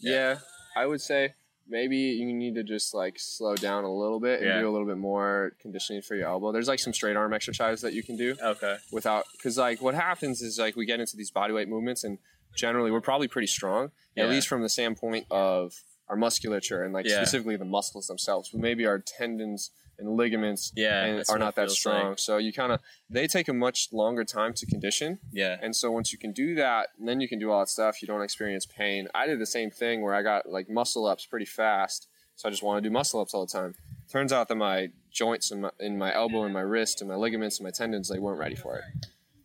[0.00, 0.38] Yeah.
[0.76, 1.34] I would say
[1.70, 4.60] maybe you need to just like slow down a little bit and Yeah.
[4.60, 6.50] do a little bit more conditioning for your elbow.
[6.52, 8.76] There's like some straight arm exercise that you can do Okay.
[8.92, 12.18] without because like what happens is like we get into these bodyweight movements and
[12.58, 14.24] generally we're probably pretty strong Yeah.
[14.24, 15.72] at least from the standpoint of
[16.08, 17.16] our musculature and like Yeah.
[17.22, 21.04] specifically the muscles themselves but maybe our tendons and ligaments Yeah.
[21.04, 22.18] and are not that strong like.
[22.18, 22.80] so you kind of
[23.10, 25.56] they take a much longer time to condition Yeah.
[25.62, 28.08] and so once you can do that then you can do all that stuff you
[28.08, 31.46] don't experience pain i did the same thing where i got like muscle ups pretty
[31.46, 33.74] fast so i just want to do muscle ups all the time
[34.10, 37.16] turns out that my joints and my, in my elbow and my wrist and my
[37.16, 38.84] ligaments and my tendons they weren't ready for it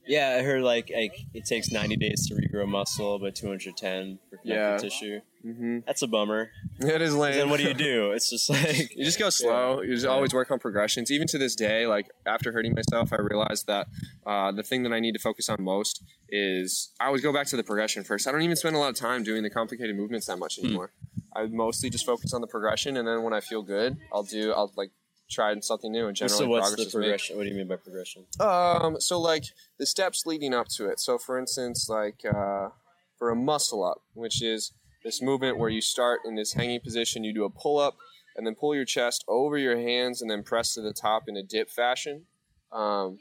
[0.06, 4.38] Yeah, I heard like, like it takes 90 days to regrow muscle, but 210 for
[4.38, 4.78] connective Yeah.
[4.78, 5.20] tissue.
[5.46, 5.80] mm-hmm.
[5.86, 6.52] That's a bummer.
[6.80, 8.12] it is lame Then what do you do?
[8.12, 9.82] It's just like You just go slow.
[9.82, 11.12] You just always work on progressions.
[11.12, 13.88] Even to this day, like after hurting myself, I realized that
[14.26, 17.48] uh, the thing that I need to focus on most is I always go back
[17.48, 18.28] to the progression first.
[18.28, 20.92] I don't even spend a lot of time doing the complicated movements that much anymore.
[21.36, 24.52] I mostly just focus on the progression, and then when I feel good, I'll do.
[24.54, 24.92] I'll like
[25.34, 26.08] try something new.
[26.08, 27.04] And generally, so what's progress the made.
[27.06, 27.38] progression?
[27.38, 28.26] What do you mean by progression?
[28.40, 29.46] Um, so like
[29.80, 31.00] the steps leading up to it.
[31.00, 32.70] So for instance, like uh,
[33.18, 34.74] for a muscle up, which is
[35.04, 37.96] this movement where you start in this hanging position, you do a pull up,
[38.36, 41.36] and then pull your chest over your hands, and then press to the top in
[41.36, 42.26] a dip fashion.
[42.72, 43.20] Um,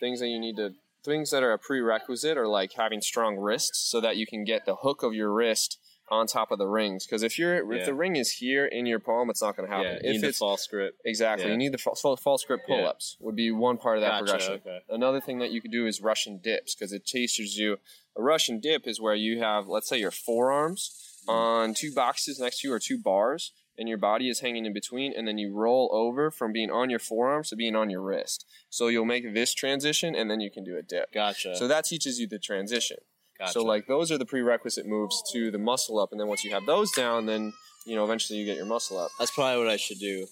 [0.00, 0.70] things that you need to
[1.04, 4.66] things that are a prerequisite are like having strong wrists, so that you can get
[4.66, 5.78] the hook of your wrist
[6.10, 7.06] on top of the rings.
[7.06, 7.80] Because if you're Yeah.
[7.80, 9.92] if the ring is here in your palm, it's not going to happen.
[9.92, 10.98] yeah, you if need it's the false grip.
[11.04, 11.46] Exactly.
[11.46, 11.52] Yeah.
[11.52, 14.24] You need the false, false grip pull ups, would be one part of that Gotcha,
[14.24, 14.52] progression.
[14.54, 14.80] okay.
[14.90, 17.78] Another thing that you could do is Russian dips because it teaches you
[18.16, 21.30] a Russian dip is where you have, let's say, your forearms mm-hmm.
[21.30, 24.72] on two boxes next to you or two bars, and your body is hanging in
[24.74, 28.02] between, and then you roll over from being on your forearms to being on your
[28.02, 28.44] wrist.
[28.68, 31.10] So you'll make this transition, and then you can do a dip.
[31.12, 31.56] Gotcha.
[31.56, 32.98] So that teaches you the transition.
[33.38, 33.52] Gotcha.
[33.52, 36.50] So like those are the prerequisite moves to the muscle up, and then once you
[36.52, 37.52] have those down, then
[37.86, 39.10] you know eventually you get your muscle up.
[39.18, 40.26] That's probably what I should do.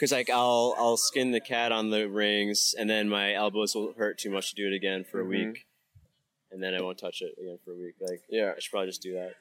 [0.00, 3.92] Cause like I'll I'll skin the cat on the rings, and then my elbows will
[3.98, 5.28] hurt too much to do it again for a Mhm.
[5.28, 5.66] week,
[6.52, 7.94] and then I won't touch it again for a week.
[8.00, 8.52] Like Yeah.
[8.56, 9.34] I should probably just do that.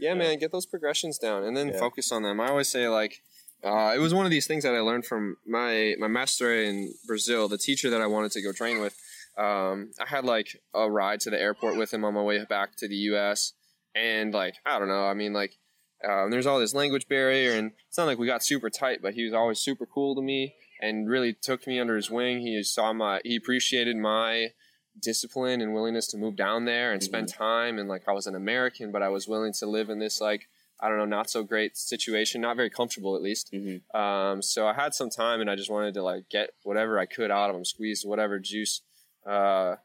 [0.00, 1.78] Yeah, man, get those progressions down and then Yeah.
[1.78, 2.40] focus on them.
[2.40, 3.22] I always say like
[3.62, 6.94] uh, it was one of these things that I learned from my my master in
[7.06, 8.96] Brazil, the teacher that I wanted to go train with.
[9.38, 12.76] Um, I had like a ride to the airport with him on my way back
[12.76, 13.52] to the U.S.
[13.94, 15.56] and like I don't know, I mean like
[16.08, 19.14] um, there's all this language barrier and it's not like we got super tight, but
[19.14, 22.40] he was always super cool to me and really took me under his wing.
[22.40, 24.52] He saw my he appreciated my
[24.98, 28.34] discipline and willingness to move down there and spend time and like I was an
[28.34, 30.48] American but I was willing to live in this like
[30.80, 33.96] I don't know not so great situation not very comfortable at least Mm-hmm.
[33.98, 37.06] um, so I had some time and I just wanted to like get whatever I
[37.06, 38.82] could out of him squeeze whatever juice
[39.26, 39.76] uh,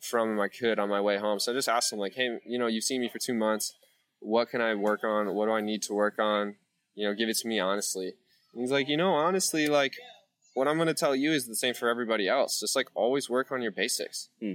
[0.00, 2.58] from I could on my way home so I just asked him like hey you
[2.58, 3.74] know you've seen me for two months
[4.20, 6.56] what can I work on what do I need to work on
[6.94, 8.12] you know give it to me honestly
[8.52, 9.94] and he's like you know honestly like
[10.54, 12.60] what I'm going to tell you is the same for everybody else.
[12.60, 14.28] Just like always work on your basics.
[14.40, 14.52] Hmm.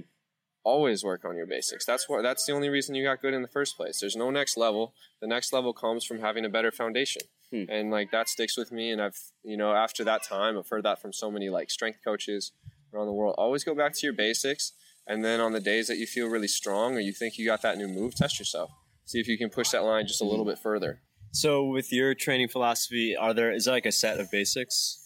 [0.64, 1.84] Always work on your basics.
[1.84, 2.22] That's what.
[2.22, 4.00] That's the only reason you got good in the first place.
[4.00, 4.94] There's no next level.
[5.20, 7.20] The next level comes from having a better foundation,
[7.50, 7.64] Hmm.
[7.68, 8.90] and like that sticks with me.
[8.90, 11.98] And I've you know after that time, I've heard that from so many like strength
[12.02, 12.52] coaches
[12.92, 13.34] around the world.
[13.38, 14.72] Always go back to your basics,
[15.06, 17.62] and then on the days that you feel really strong or you think you got
[17.62, 18.70] that new move, test yourself.
[19.04, 21.00] See if you can push that line just a little bit further.
[21.32, 24.98] So with your training philosophy, are there is there like a set of basics?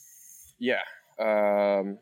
[0.58, 0.80] Yeah.
[1.18, 1.98] Um,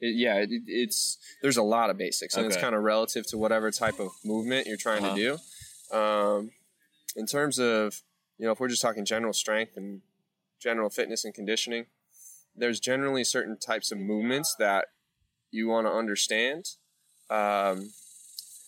[0.00, 3.38] it, yeah, it, it's there's a lot of basics, and it's kind of relative to
[3.38, 5.16] whatever type of movement you're trying Uh-huh.
[5.16, 5.38] to
[5.92, 5.96] do.
[5.96, 6.50] Um,
[7.16, 8.02] in terms of
[8.38, 10.02] you know, if we're just talking general strength and
[10.60, 11.86] general fitness and conditioning,
[12.54, 14.86] there's generally certain types of movements that
[15.50, 16.66] you want to understand.
[17.30, 17.90] Um,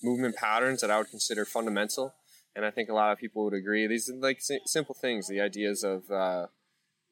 [0.03, 2.15] movement patterns that I would consider fundamental,
[2.57, 3.87] and I think a lot of people would agree.
[3.87, 5.29] These are like si- simple things.
[5.29, 6.47] The ideas of uh,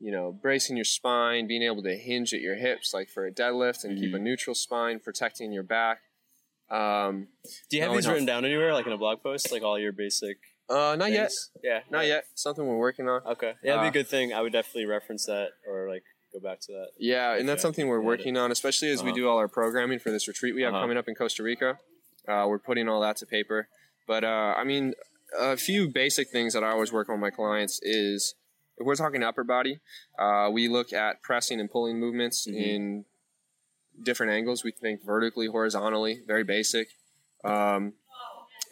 [0.01, 3.33] you know, bracing your spine, being able to hinge at your hips, like for a
[3.33, 5.99] deadlift, and keep a neutral spine, protecting your back.
[6.71, 7.29] Um,
[7.71, 9.79] Do you have No, these written down anywhere, like in a blog post, like all
[9.79, 10.37] your basic?
[10.69, 11.33] uh, not yet.
[11.65, 12.25] Yeah, not yet.
[12.35, 13.23] Something we're working on.
[13.27, 14.35] Okay, yeah, that'd be Uh, a good thing.
[14.35, 16.89] I would definitely reference that or like go back to that.
[16.99, 17.69] Yeah, and that's Okay.
[17.69, 19.17] something we're Got working on, especially as we Uh-huh.
[19.17, 20.83] do all our programming for this retreat we have Uh-huh.
[20.83, 21.79] coming up in Costa Rica.
[22.27, 23.69] Uh, we're putting all that to paper.
[24.07, 24.95] But uh, I mean,
[25.39, 28.35] a few basic things that I always work on with my clients is
[28.77, 29.81] if we're talking upper body,
[30.19, 32.55] uh, we look at pressing and pulling movements Mhm.
[32.57, 33.05] in
[34.03, 34.63] different angles.
[34.65, 36.89] We think vertically, horizontally, very basic.
[37.45, 37.95] Um,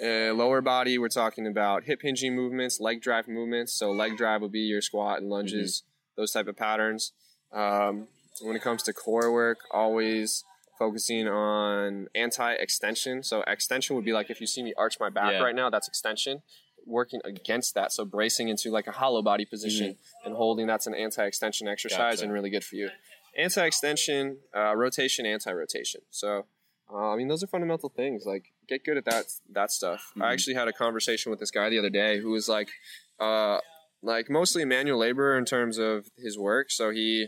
[0.01, 3.73] uh, lower body, we're talking about hip hinging movements, leg drive movements.
[3.73, 5.83] So leg drive would be your squat and lunges,
[6.17, 7.13] those type of patterns.
[7.57, 8.09] Um,
[8.43, 10.45] when it comes to core work, always
[10.79, 13.23] focusing on anti-extension.
[13.23, 15.43] So extension would be like if you see me arch my back Yeah.
[15.43, 16.43] right now, that's extension.
[16.89, 17.91] working against that.
[17.91, 20.69] So bracing into like a hollow body position and holding.
[20.69, 22.11] That's an anti-extension exercise Mm-hmm.
[22.11, 22.25] Gotcha.
[22.25, 22.91] and really good for you.
[23.37, 26.03] Anti-extension, uh, rotation, anti-rotation.
[26.11, 26.47] So.
[26.89, 28.25] Uh, I mean, those are fundamental things.
[28.25, 30.13] Like, get good at that that stuff.
[30.17, 30.23] Mhm.
[30.23, 32.69] I actually had a conversation with this guy the other day who was like,
[33.19, 33.59] uh,
[34.03, 36.71] like mostly manual laborer in terms of his work.
[36.71, 37.27] So he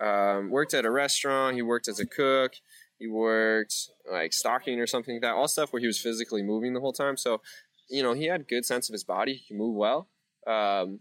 [0.00, 1.56] um, worked at a restaurant.
[1.56, 2.54] He worked as a cook.
[2.98, 3.74] He worked
[4.10, 5.32] like stocking or something like that.
[5.34, 7.16] All stuff where he was physically moving the whole time.
[7.16, 7.40] So,
[7.88, 9.34] you know, he had good sense of his body.
[9.34, 10.08] He could move well,
[10.46, 11.00] um,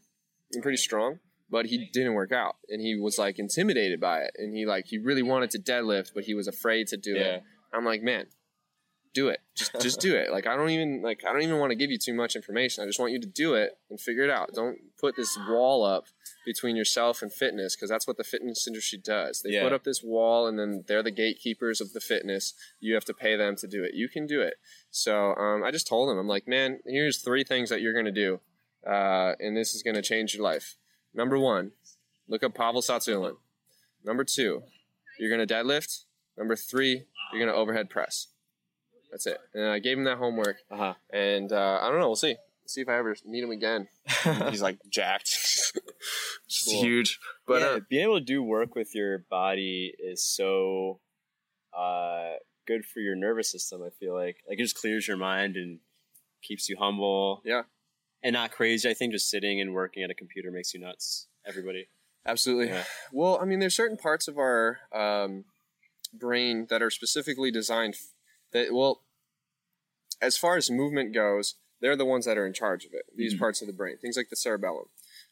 [0.54, 1.20] and pretty strong.
[1.52, 4.32] But he didn't work out, and he was like intimidated by it.
[4.38, 7.22] And he like he really wanted to deadlift, but he was afraid to do Yeah.
[7.38, 7.44] it.
[7.74, 8.28] I'm like, man,
[9.16, 9.40] do it.
[9.56, 10.32] Just just do it.
[10.32, 12.84] Like I don't even like I don't even want to give you too much information.
[12.84, 14.52] I just want you to do it and figure it out.
[14.54, 16.06] Don't put this wall up
[16.46, 19.42] between yourself and fitness because that's what the fitness industry does.
[19.42, 19.64] They Yeah.
[19.64, 22.54] put up this wall and then they're the gatekeepers of the fitness.
[22.80, 23.94] You have to pay them to do it.
[23.94, 24.56] You can do it.
[24.90, 28.12] So um, I just told him, I'm like, man, here's three things that you're gonna
[28.12, 28.40] do,
[28.88, 30.78] uh, and this is gonna change your life.
[31.14, 31.72] Number one,
[32.28, 33.38] look up Pavel Tsatsouline.
[34.04, 34.64] Number two,
[35.20, 36.06] you're gonna deadlift.
[36.38, 38.28] Number three, you're gonna overhead press.
[39.12, 39.40] That's it.
[39.54, 40.94] And I gave him that homework, Uh huh.
[41.10, 42.08] and uh, I don't know.
[42.08, 42.38] We'll see.
[42.66, 43.88] See if I ever meet him again.
[44.50, 45.28] He's like jacked,
[46.48, 46.82] just Cool.
[46.84, 47.20] huge.
[47.48, 51.00] But yeah, uh, being able to do work with your body is so
[51.78, 52.34] uh,
[52.68, 53.82] good for your nervous system.
[53.86, 55.80] I feel like like it just clears your mind and
[56.42, 57.42] keeps you humble.
[57.46, 57.64] Yeah.
[58.24, 58.90] and not crazy.
[58.90, 61.28] I think just sitting and working at a computer makes you nuts.
[61.46, 61.88] Everybody.
[62.26, 62.68] absolutely.
[62.68, 62.84] Yeah.
[63.12, 65.46] Well, I mean, there's certain parts of our um,
[66.14, 68.08] brain that are specifically designed f-
[68.52, 69.02] that well,
[70.22, 73.06] as far as movement goes, they're the ones that are in charge of it.
[73.16, 73.40] These Mhm.
[73.40, 74.86] parts of the brain, things like the cerebellum.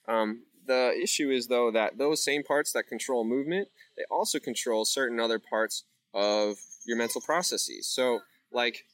[0.08, 4.86] Um, the issue is though that those same parts that control movement, they also control
[4.86, 7.88] certain other parts of your mental processes.
[7.88, 8.20] So,
[8.51, 8.86] like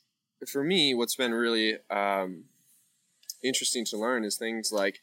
[0.48, 2.46] for me, what's been really um,
[3.44, 5.00] interesting to learn is things like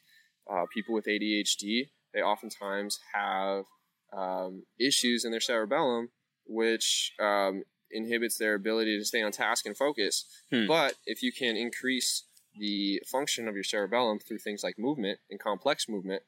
[0.51, 1.89] uh, people with ADHD.
[2.13, 3.65] They oftentimes have
[4.13, 6.09] um, issues in their cerebellum,
[6.45, 10.25] which um, inhibits their ability to stay on task and focus.
[10.51, 10.67] Hmm.
[10.67, 12.23] But if you can increase
[12.57, 16.23] the function of your cerebellum through things like movement and complex movement,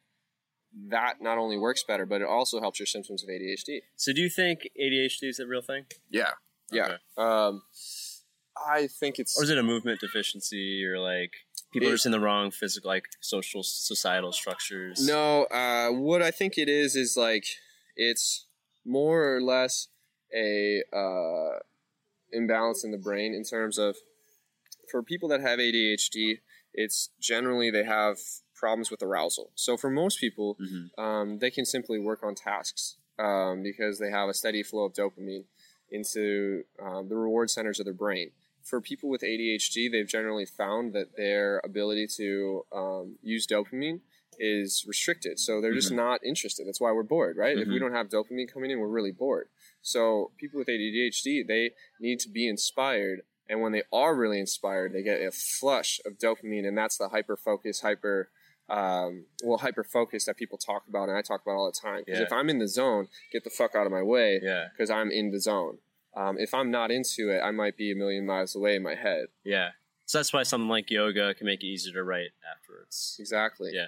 [0.90, 3.82] that not only works better, but it also helps your symptoms of ADHD.
[3.96, 5.86] So, do you think ADHD is a real thing?
[6.10, 6.32] Yeah,
[6.72, 6.84] yeah.
[6.84, 6.96] Okay.
[7.18, 7.64] Um,
[8.58, 11.32] I think it's Or is it a movement deficiency, or like
[11.72, 15.06] people are just in the wrong physical, like social, societal structures?
[15.06, 17.46] No, uh, what I think it is is like
[17.96, 18.48] it's
[18.86, 19.88] more or less
[20.36, 21.60] a uh,
[22.32, 23.96] imbalance in the brain in terms of
[24.94, 26.40] for people that have ADHD,
[26.84, 28.18] it's generally they have
[28.54, 29.48] problems with arousal.
[29.56, 30.84] So for most people, Mhm.
[31.06, 34.94] um, they can simply work on tasks um, because they have a steady flow of
[34.94, 35.46] dopamine
[35.90, 38.32] into um, the reward centers of their brain.
[38.62, 44.00] For people with ADHD, they've generally found that their ability to um, use dopamine
[44.40, 45.38] is restricted.
[45.40, 46.66] So they're just not interested.
[46.68, 47.58] That's why we're bored, right?
[47.58, 47.80] If we Mhm.
[47.84, 49.48] don't have dopamine coming in, we're really bored.
[49.82, 53.22] So people with ADHD, they need to be inspired.
[53.50, 57.10] And when they are really inspired, they get a flush of dopamine, and that's the
[57.10, 58.30] hyper focus, hyper
[58.70, 62.04] um, well, hyper focus that people talk about, and I talk about all the time.
[62.06, 62.26] Because Yeah.
[62.26, 65.12] if I'm in the zone, get the fuck out of my way, Yeah, because I'm
[65.12, 65.80] in the zone.
[66.16, 68.96] Um, if I'm not into it, I might be a million miles away in my
[68.96, 69.28] head.
[69.44, 69.72] yeah.
[70.06, 73.16] So that's why something like yoga can make it easier to write afterwards.
[73.20, 73.72] Exactly.
[73.74, 73.88] Yeah.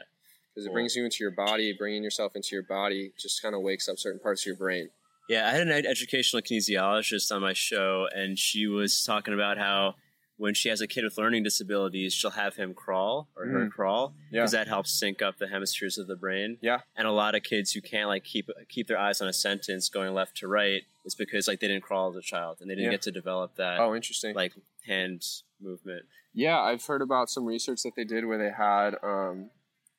[0.53, 3.61] Because it brings you into your body, bringing yourself into your body just kind of
[3.61, 4.89] wakes up certain parts of your brain.
[5.27, 9.95] Yeah, I had an educational kinesiologist on my show, and she was talking about how
[10.37, 13.71] when she has a kid with learning disabilities, she'll have him crawl or her Mm.
[13.71, 14.41] crawl Yeah.
[14.41, 16.57] because that helps sync up the hemispheres of the brain.
[16.61, 16.81] Yeah.
[16.97, 19.87] And a lot of kids who can't like keep keep their eyes on a sentence
[19.87, 22.75] going left to right is because like they didn't crawl as a child and they
[22.75, 22.91] didn't Yeah.
[22.91, 24.35] get to develop that Oh, interesting.
[24.35, 24.53] like
[24.85, 25.25] hand
[25.61, 26.05] movement.
[26.33, 29.51] Yeah, I've heard about some research that they did where they had um,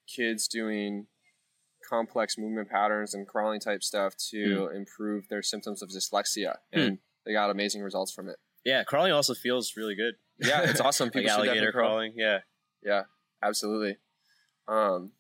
[0.07, 1.07] kids doing
[1.89, 6.79] complex movement patterns and crawling type stuff to improve their symptoms of dyslexia, Hmm.
[6.81, 8.37] and they got amazing results from it.
[8.65, 10.15] Yeah, crawling also feels really good.
[10.39, 11.09] Yeah, it's awesome.
[11.11, 11.89] People should alligator definitely crawl.
[11.91, 12.13] crawling.
[12.17, 12.39] Yeah.
[12.83, 13.03] Yeah,
[13.43, 13.97] absolutely.
[14.69, 15.13] Um,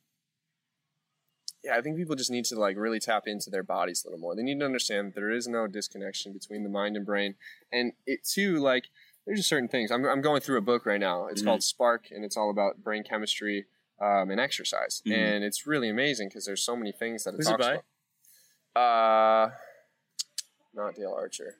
[1.64, 4.20] yeah, I think people just need to like really tap into their bodies a little
[4.20, 4.36] more.
[4.36, 7.34] They need to understand that there is no disconnection between the mind and brain,
[7.72, 8.84] and it too like
[9.26, 9.90] there's just certain things.
[9.90, 11.26] I'm I'm going through a book right now.
[11.26, 11.46] It's Mhm.
[11.46, 13.66] called Spark, and it's all about brain chemistry
[14.00, 15.12] um, and exercise, Mhm.
[15.16, 17.72] and it's really amazing because there's so many things that it Who's it talks by?
[18.74, 19.46] about.
[19.50, 19.50] Uh,
[20.74, 21.56] not Dale Archer.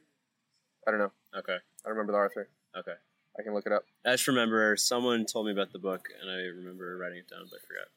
[0.87, 1.13] I don't know.
[1.35, 1.55] Okay.
[1.55, 2.49] I don't remember the author.
[2.77, 2.95] Okay.
[3.39, 3.85] I can look it up.
[4.05, 7.49] I just remember someone told me about the book, and I remember writing it down,
[7.51, 7.89] but I forgot.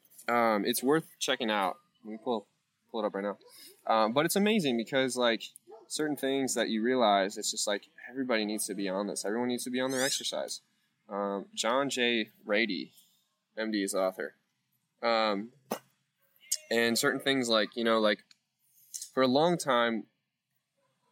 [0.54, 1.78] um, it's worth checking out.
[2.04, 2.46] Let me pull
[2.90, 3.38] pull it up right now.
[3.86, 5.42] Um, but it's amazing because like
[5.88, 9.24] certain things that you realize, it's just like everybody needs to be on this.
[9.24, 10.60] Everyone needs to be on their exercise.
[11.08, 12.30] Um, John J.
[12.46, 12.90] Ratey
[13.58, 14.34] MD is author.
[15.02, 15.50] Um,
[16.70, 18.20] and certain things like you know, like
[19.12, 20.04] for a long time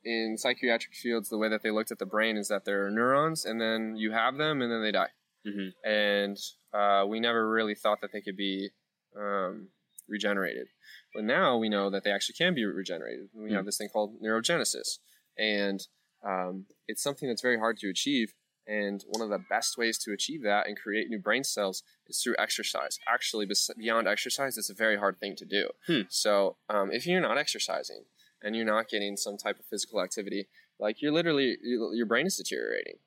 [0.05, 2.91] in psychiatric fields, the way that they looked at the brain is that there are
[2.91, 5.11] neurons, and then you have them, and then they die.
[5.47, 5.73] Mhm.
[5.85, 6.37] And
[6.73, 8.71] uh, we never really thought that they could be
[9.17, 9.69] um,
[10.09, 10.69] regenerated.
[11.15, 13.29] But now we know that they actually can be regenerated.
[13.35, 14.99] We have this thing called neurogenesis,
[15.37, 15.87] and
[16.25, 18.35] um, it's something that's very hard to achieve.
[18.69, 22.21] And one of the best ways to achieve that and create new brain cells is
[22.23, 22.99] through exercise.
[23.09, 23.49] Actually,
[23.79, 25.71] beyond exercise, it's a very hard thing to do.
[25.87, 26.03] Hmm.
[26.11, 28.05] So, um, if you're not exercising
[28.43, 30.49] and you're not getting some type of physical activity,
[30.79, 32.99] like you're literally your brain is deteriorating.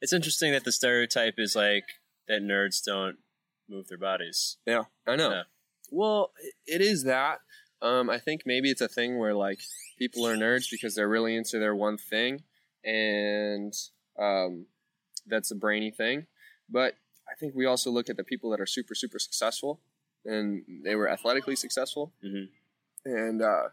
[0.00, 1.84] It's interesting that the stereotype is like
[2.26, 3.16] that nerds don't
[3.68, 4.56] move their bodies.
[4.66, 5.30] Yeah, I know.
[5.30, 5.42] Yeah.
[5.90, 6.32] Well,
[6.66, 7.40] it is that.
[7.80, 9.60] Um, I think maybe it's a thing where like
[9.98, 12.42] people are nerds because they're really into their one thing,
[12.84, 13.72] and
[14.18, 14.66] um,
[15.28, 16.26] that's a brainy thing.
[16.68, 16.94] But
[17.30, 19.80] I think we also look at the people that are super super successful,
[20.24, 22.48] and they were athletically successful, Mhm.
[23.04, 23.68] and uh,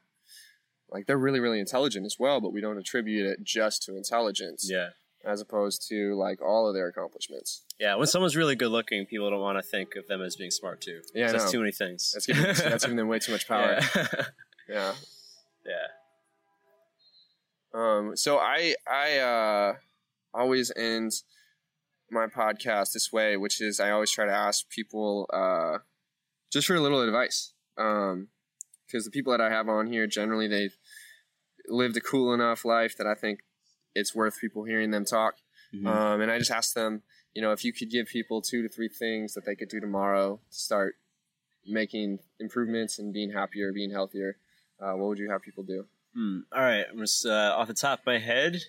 [0.90, 2.40] like they're really really intelligent as well.
[2.42, 4.90] But we don't attribute it just to intelligence, Yeah.
[5.24, 7.64] as opposed to like all of their accomplishments.
[7.80, 10.52] Yeah, when someone's really good looking, people don't want to think of them as being
[10.52, 11.02] smart too.
[11.14, 12.12] Yeah, that's too many things.
[12.14, 13.80] That's giving, that's giving them way too much power.
[14.68, 14.96] Yeah.
[15.66, 15.74] yeah.
[15.74, 15.88] yeah.
[17.74, 19.76] Um, so I I uh,
[20.34, 21.22] always end
[22.12, 25.80] my podcast this way, which is I always try to ask people uh,
[26.52, 27.54] just for a little advice.
[27.76, 30.76] Because the people that I have on here generally they've
[31.68, 33.40] lived a cool enough life that I think
[33.96, 35.36] it's worth people hearing them talk.
[35.74, 35.88] Mhm.
[35.88, 37.02] Um, and I just asked them,
[37.34, 39.80] you know, if you could give people two to three things that they could do
[39.80, 40.96] tomorrow to start
[41.66, 44.38] making improvements and being happier, being healthier,
[44.80, 45.86] uh, what would you have people do?
[46.14, 46.40] Hmm.
[46.54, 46.86] All right.
[46.90, 48.62] I'm just uh, off the top of my head.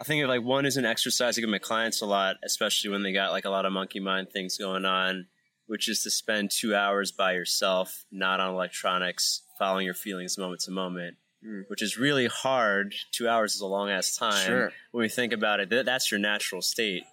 [0.00, 2.90] I think of like one is an exercise I give my clients a lot, especially
[2.90, 5.26] when they got like a lot of monkey mind things going on,
[5.66, 10.60] which is to spend two hours by yourself, not on electronics, following your feelings moment
[10.62, 11.64] to moment, Mm.
[11.68, 12.94] which is really hard.
[13.12, 14.44] Two hours is a long ass time.
[14.46, 14.72] Sure.
[14.90, 17.04] When we think about it, th- that's your natural state.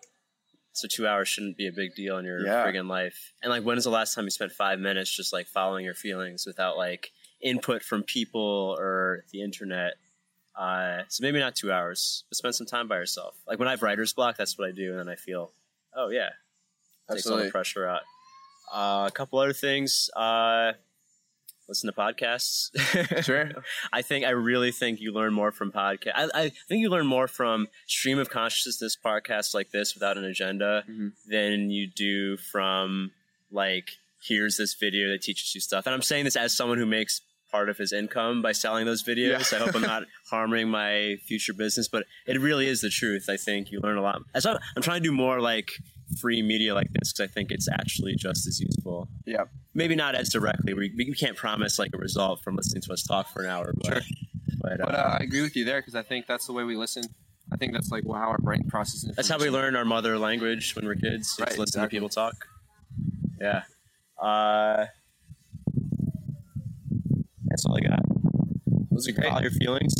[0.73, 2.65] So two hours shouldn't be a big deal in your Yeah.
[2.65, 3.33] friggin' life.
[3.43, 5.93] And like, when is the last time you spent five minutes just like following your
[5.93, 7.11] feelings without like
[7.41, 9.93] input from people or the internet?
[10.57, 13.35] Uh, so maybe not two hours, but spend some time by yourself.
[13.47, 15.51] Like when I have writer's block, that's what I do, and then I feel,
[15.95, 16.29] oh yeah,
[17.11, 18.01] takes all the pressure out.
[18.73, 20.09] Uh, a couple other things.
[20.15, 20.71] Uh,
[21.67, 22.69] listen to podcasts.
[23.23, 23.51] Sure.
[23.93, 26.11] I think I really think you learn more from podcast.
[26.15, 30.23] I, I think you learn more from stream of consciousness podcasts like this without an
[30.25, 31.11] agenda Mhm.
[31.27, 33.11] than you do from
[33.51, 33.91] like
[34.21, 35.85] here's this video that teaches you stuff.
[35.85, 37.21] And I'm saying this as someone who makes
[37.55, 39.51] part of his income by selling those videos.
[39.51, 39.59] Yeah.
[39.59, 43.29] I hope I'm not harming my future business, but it really is the truth.
[43.29, 44.21] I think you learn a lot.
[44.33, 45.71] As I'm, I'm trying to do more like
[46.19, 49.07] free media like this because I think it's actually just as useful.
[49.25, 49.45] Yeah.
[49.73, 50.73] Maybe not as directly.
[50.73, 53.73] We, we can't promise like a result from listening to us talk for an hour.
[53.73, 54.01] But, Sure.
[54.61, 56.65] But, uh, But uh, I agree with you there because I think that's the way
[56.65, 57.03] we listen.
[57.53, 59.15] I think that's like how our brain processes.
[59.15, 61.37] that's how we learn our mother language when we're kids.
[61.39, 61.87] Right, listen exactly.
[61.87, 62.33] to people talk.
[63.39, 63.63] Yeah.
[64.21, 64.87] Uh,
[67.55, 67.99] that's all I got.
[68.91, 69.29] Those are great.
[69.29, 69.93] Follow your feelings.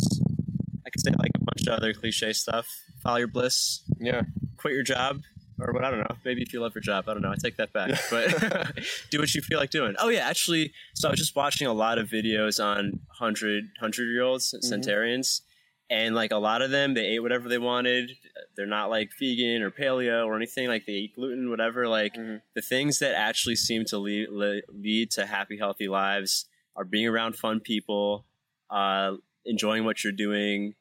[0.86, 2.66] I could say like a bunch of other cliche stuff.
[3.02, 3.82] Follow your bliss.
[3.98, 4.22] Yeah.
[4.58, 5.22] Quit your job.
[5.58, 6.16] Or what I don't know.
[6.24, 7.30] Maybe if you love your job, I don't know.
[7.32, 7.90] I take that back.
[8.10, 8.78] But
[9.10, 9.94] do what you feel like doing.
[9.98, 10.72] Oh yeah, actually.
[10.94, 14.66] So I was just watching a lot of videos on hundred hundred year olds, Mm-hmm.
[14.68, 15.40] centenarians,
[15.88, 18.12] and like a lot of them, they ate whatever they wanted.
[18.54, 20.68] They're not like vegan or paleo or anything.
[20.68, 21.88] Like they eat gluten, whatever.
[21.88, 22.42] Like Mhm.
[22.54, 24.28] the things that actually seem to lead,
[24.68, 26.44] lead to happy, healthy lives
[26.76, 28.24] are being around fun people,
[28.70, 29.12] uh,
[29.44, 30.74] enjoying what you're doing,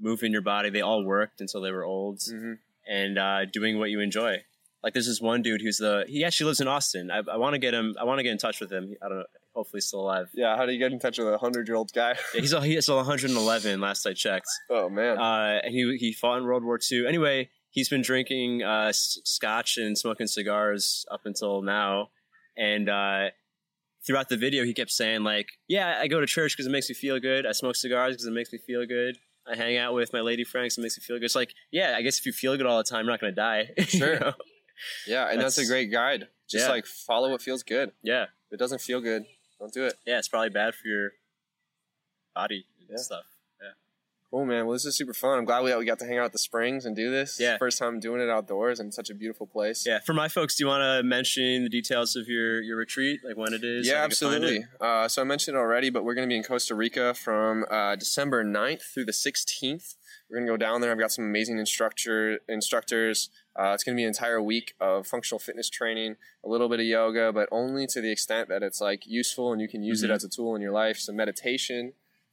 [0.00, 0.70] moving your body.
[0.70, 2.58] They all worked until they were old, Mhm.
[2.88, 4.44] and uh, doing what you enjoy.
[4.82, 7.10] Like there's this one dude who's the he actually lives in Austin.
[7.10, 7.94] I, I want to get him.
[8.00, 8.96] I want to get in touch with him.
[9.00, 9.24] I don't know.
[9.54, 10.28] Hopefully, he's still alive.
[10.34, 10.56] Yeah.
[10.56, 12.16] How do you get in touch with a hundred-year-old guy?
[12.34, 14.48] Yeah, he's he's 111 last I checked.
[14.70, 15.18] oh man.
[15.18, 17.06] Uh, and he he fought in World War II.
[17.06, 22.10] Anyway, he's been drinking uh, scotch and smoking cigars up until now.
[22.56, 23.28] And uh,
[24.06, 26.88] throughout the video, he kept saying like, "Yeah, I go to church because it makes
[26.88, 27.46] me feel good.
[27.46, 29.16] I smoke cigars because it makes me feel good.
[29.46, 30.78] I hang out with my lady friends.
[30.78, 32.78] It makes me feel good." It's like, yeah, I guess if you feel good all
[32.78, 33.70] the time, you're not going to die.
[33.78, 34.20] You Sure.
[34.20, 34.32] know?
[35.06, 36.28] yeah, and that's, that's- a great guide.
[36.48, 36.72] Just Yeah.
[36.72, 37.92] like follow what feels good.
[38.02, 39.24] Yeah, If it doesn't feel good,
[39.58, 39.94] don't do it.
[40.06, 40.18] yeah.
[40.18, 41.12] It's probably bad for your
[42.34, 42.96] body and Yeah.
[42.96, 43.24] stuff.
[44.32, 44.64] Cool, man.
[44.64, 45.38] Well, this is super fun.
[45.38, 47.38] I'm glad we, we got to hang out at the Springs and do this.
[47.38, 47.58] Yeah.
[47.58, 49.84] First time doing it outdoors in such a beautiful place.
[49.86, 53.20] Yeah, for my folks, do you want to mention the details of your your retreat,
[53.22, 53.86] like when it is?
[53.86, 54.46] Yeah, how they can find it?
[54.46, 54.64] absolutely.
[54.80, 57.66] Uh, so I mentioned it already, but we're going to be in Costa Rica from
[57.70, 59.96] uh, December 9th through the 16th.
[60.30, 60.90] We're gonna go down there.
[60.90, 63.28] I've got some amazing instructor instructors.
[63.54, 66.86] Uh, it's gonna be an entire week of functional fitness training, a little bit of
[66.86, 70.04] yoga, but only to the extent that it's like useful and you can use Mhm.
[70.06, 70.96] it as a tool in your life.
[70.96, 71.92] Some meditation.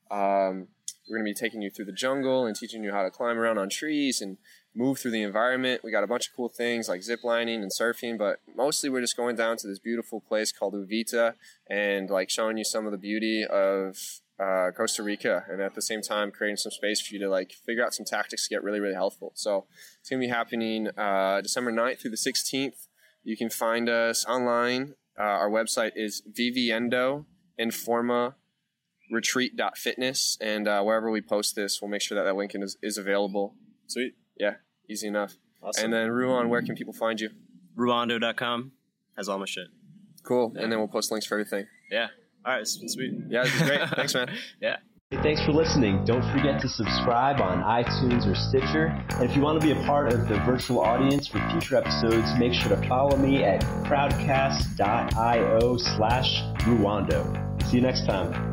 [0.10, 0.70] Um,
[1.10, 3.58] we're gonna be taking you through the jungle and teaching you how to climb around
[3.58, 4.38] on trees and
[4.76, 5.82] move through the environment.
[5.84, 9.02] We got a bunch of cool things like zip lining and surfing, but mostly we're
[9.02, 11.34] just going down to this beautiful place called Uvita
[11.70, 13.98] and like showing you some of the beauty of
[14.40, 17.52] uh, Costa Rica, and at the same time creating some space for you to like
[17.66, 19.34] figure out some tactics to get really really helpful.
[19.36, 19.66] So
[20.00, 22.88] it's gonna be happening uh, December 9th through the 16th.
[23.24, 24.94] You can find us online.
[25.20, 27.26] Uh, our website is Viviendo
[27.60, 28.36] Informa
[29.12, 32.98] retreat.fitness and uh, wherever we post this we'll make sure that that link is, is
[32.98, 33.56] available
[33.88, 34.14] Sweet.
[34.38, 34.56] Yeah,
[34.90, 35.86] easy enough Awesome.
[35.86, 37.30] and then Ruwan where can people find you
[37.78, 38.72] Ruwando.com
[39.18, 39.68] has all my shit.
[40.24, 40.64] cool Yeah.
[40.64, 42.08] and then we'll post links for everything Yeah.
[42.46, 42.68] All right.
[42.68, 42.90] Sweet.
[42.92, 43.14] sweet.
[43.30, 44.30] yeah this is great thanks man
[44.62, 44.78] Yeah.
[45.12, 46.06] Hey, thanks for listening.
[46.06, 48.96] Don't forget to subscribe on iTunes or Stitcher.
[49.16, 52.28] And if you want to be a part of the virtual audience for future episodes,
[52.38, 57.64] make sure to follow me at crowdcast.io slash Ruwando.
[57.64, 58.49] See you next time.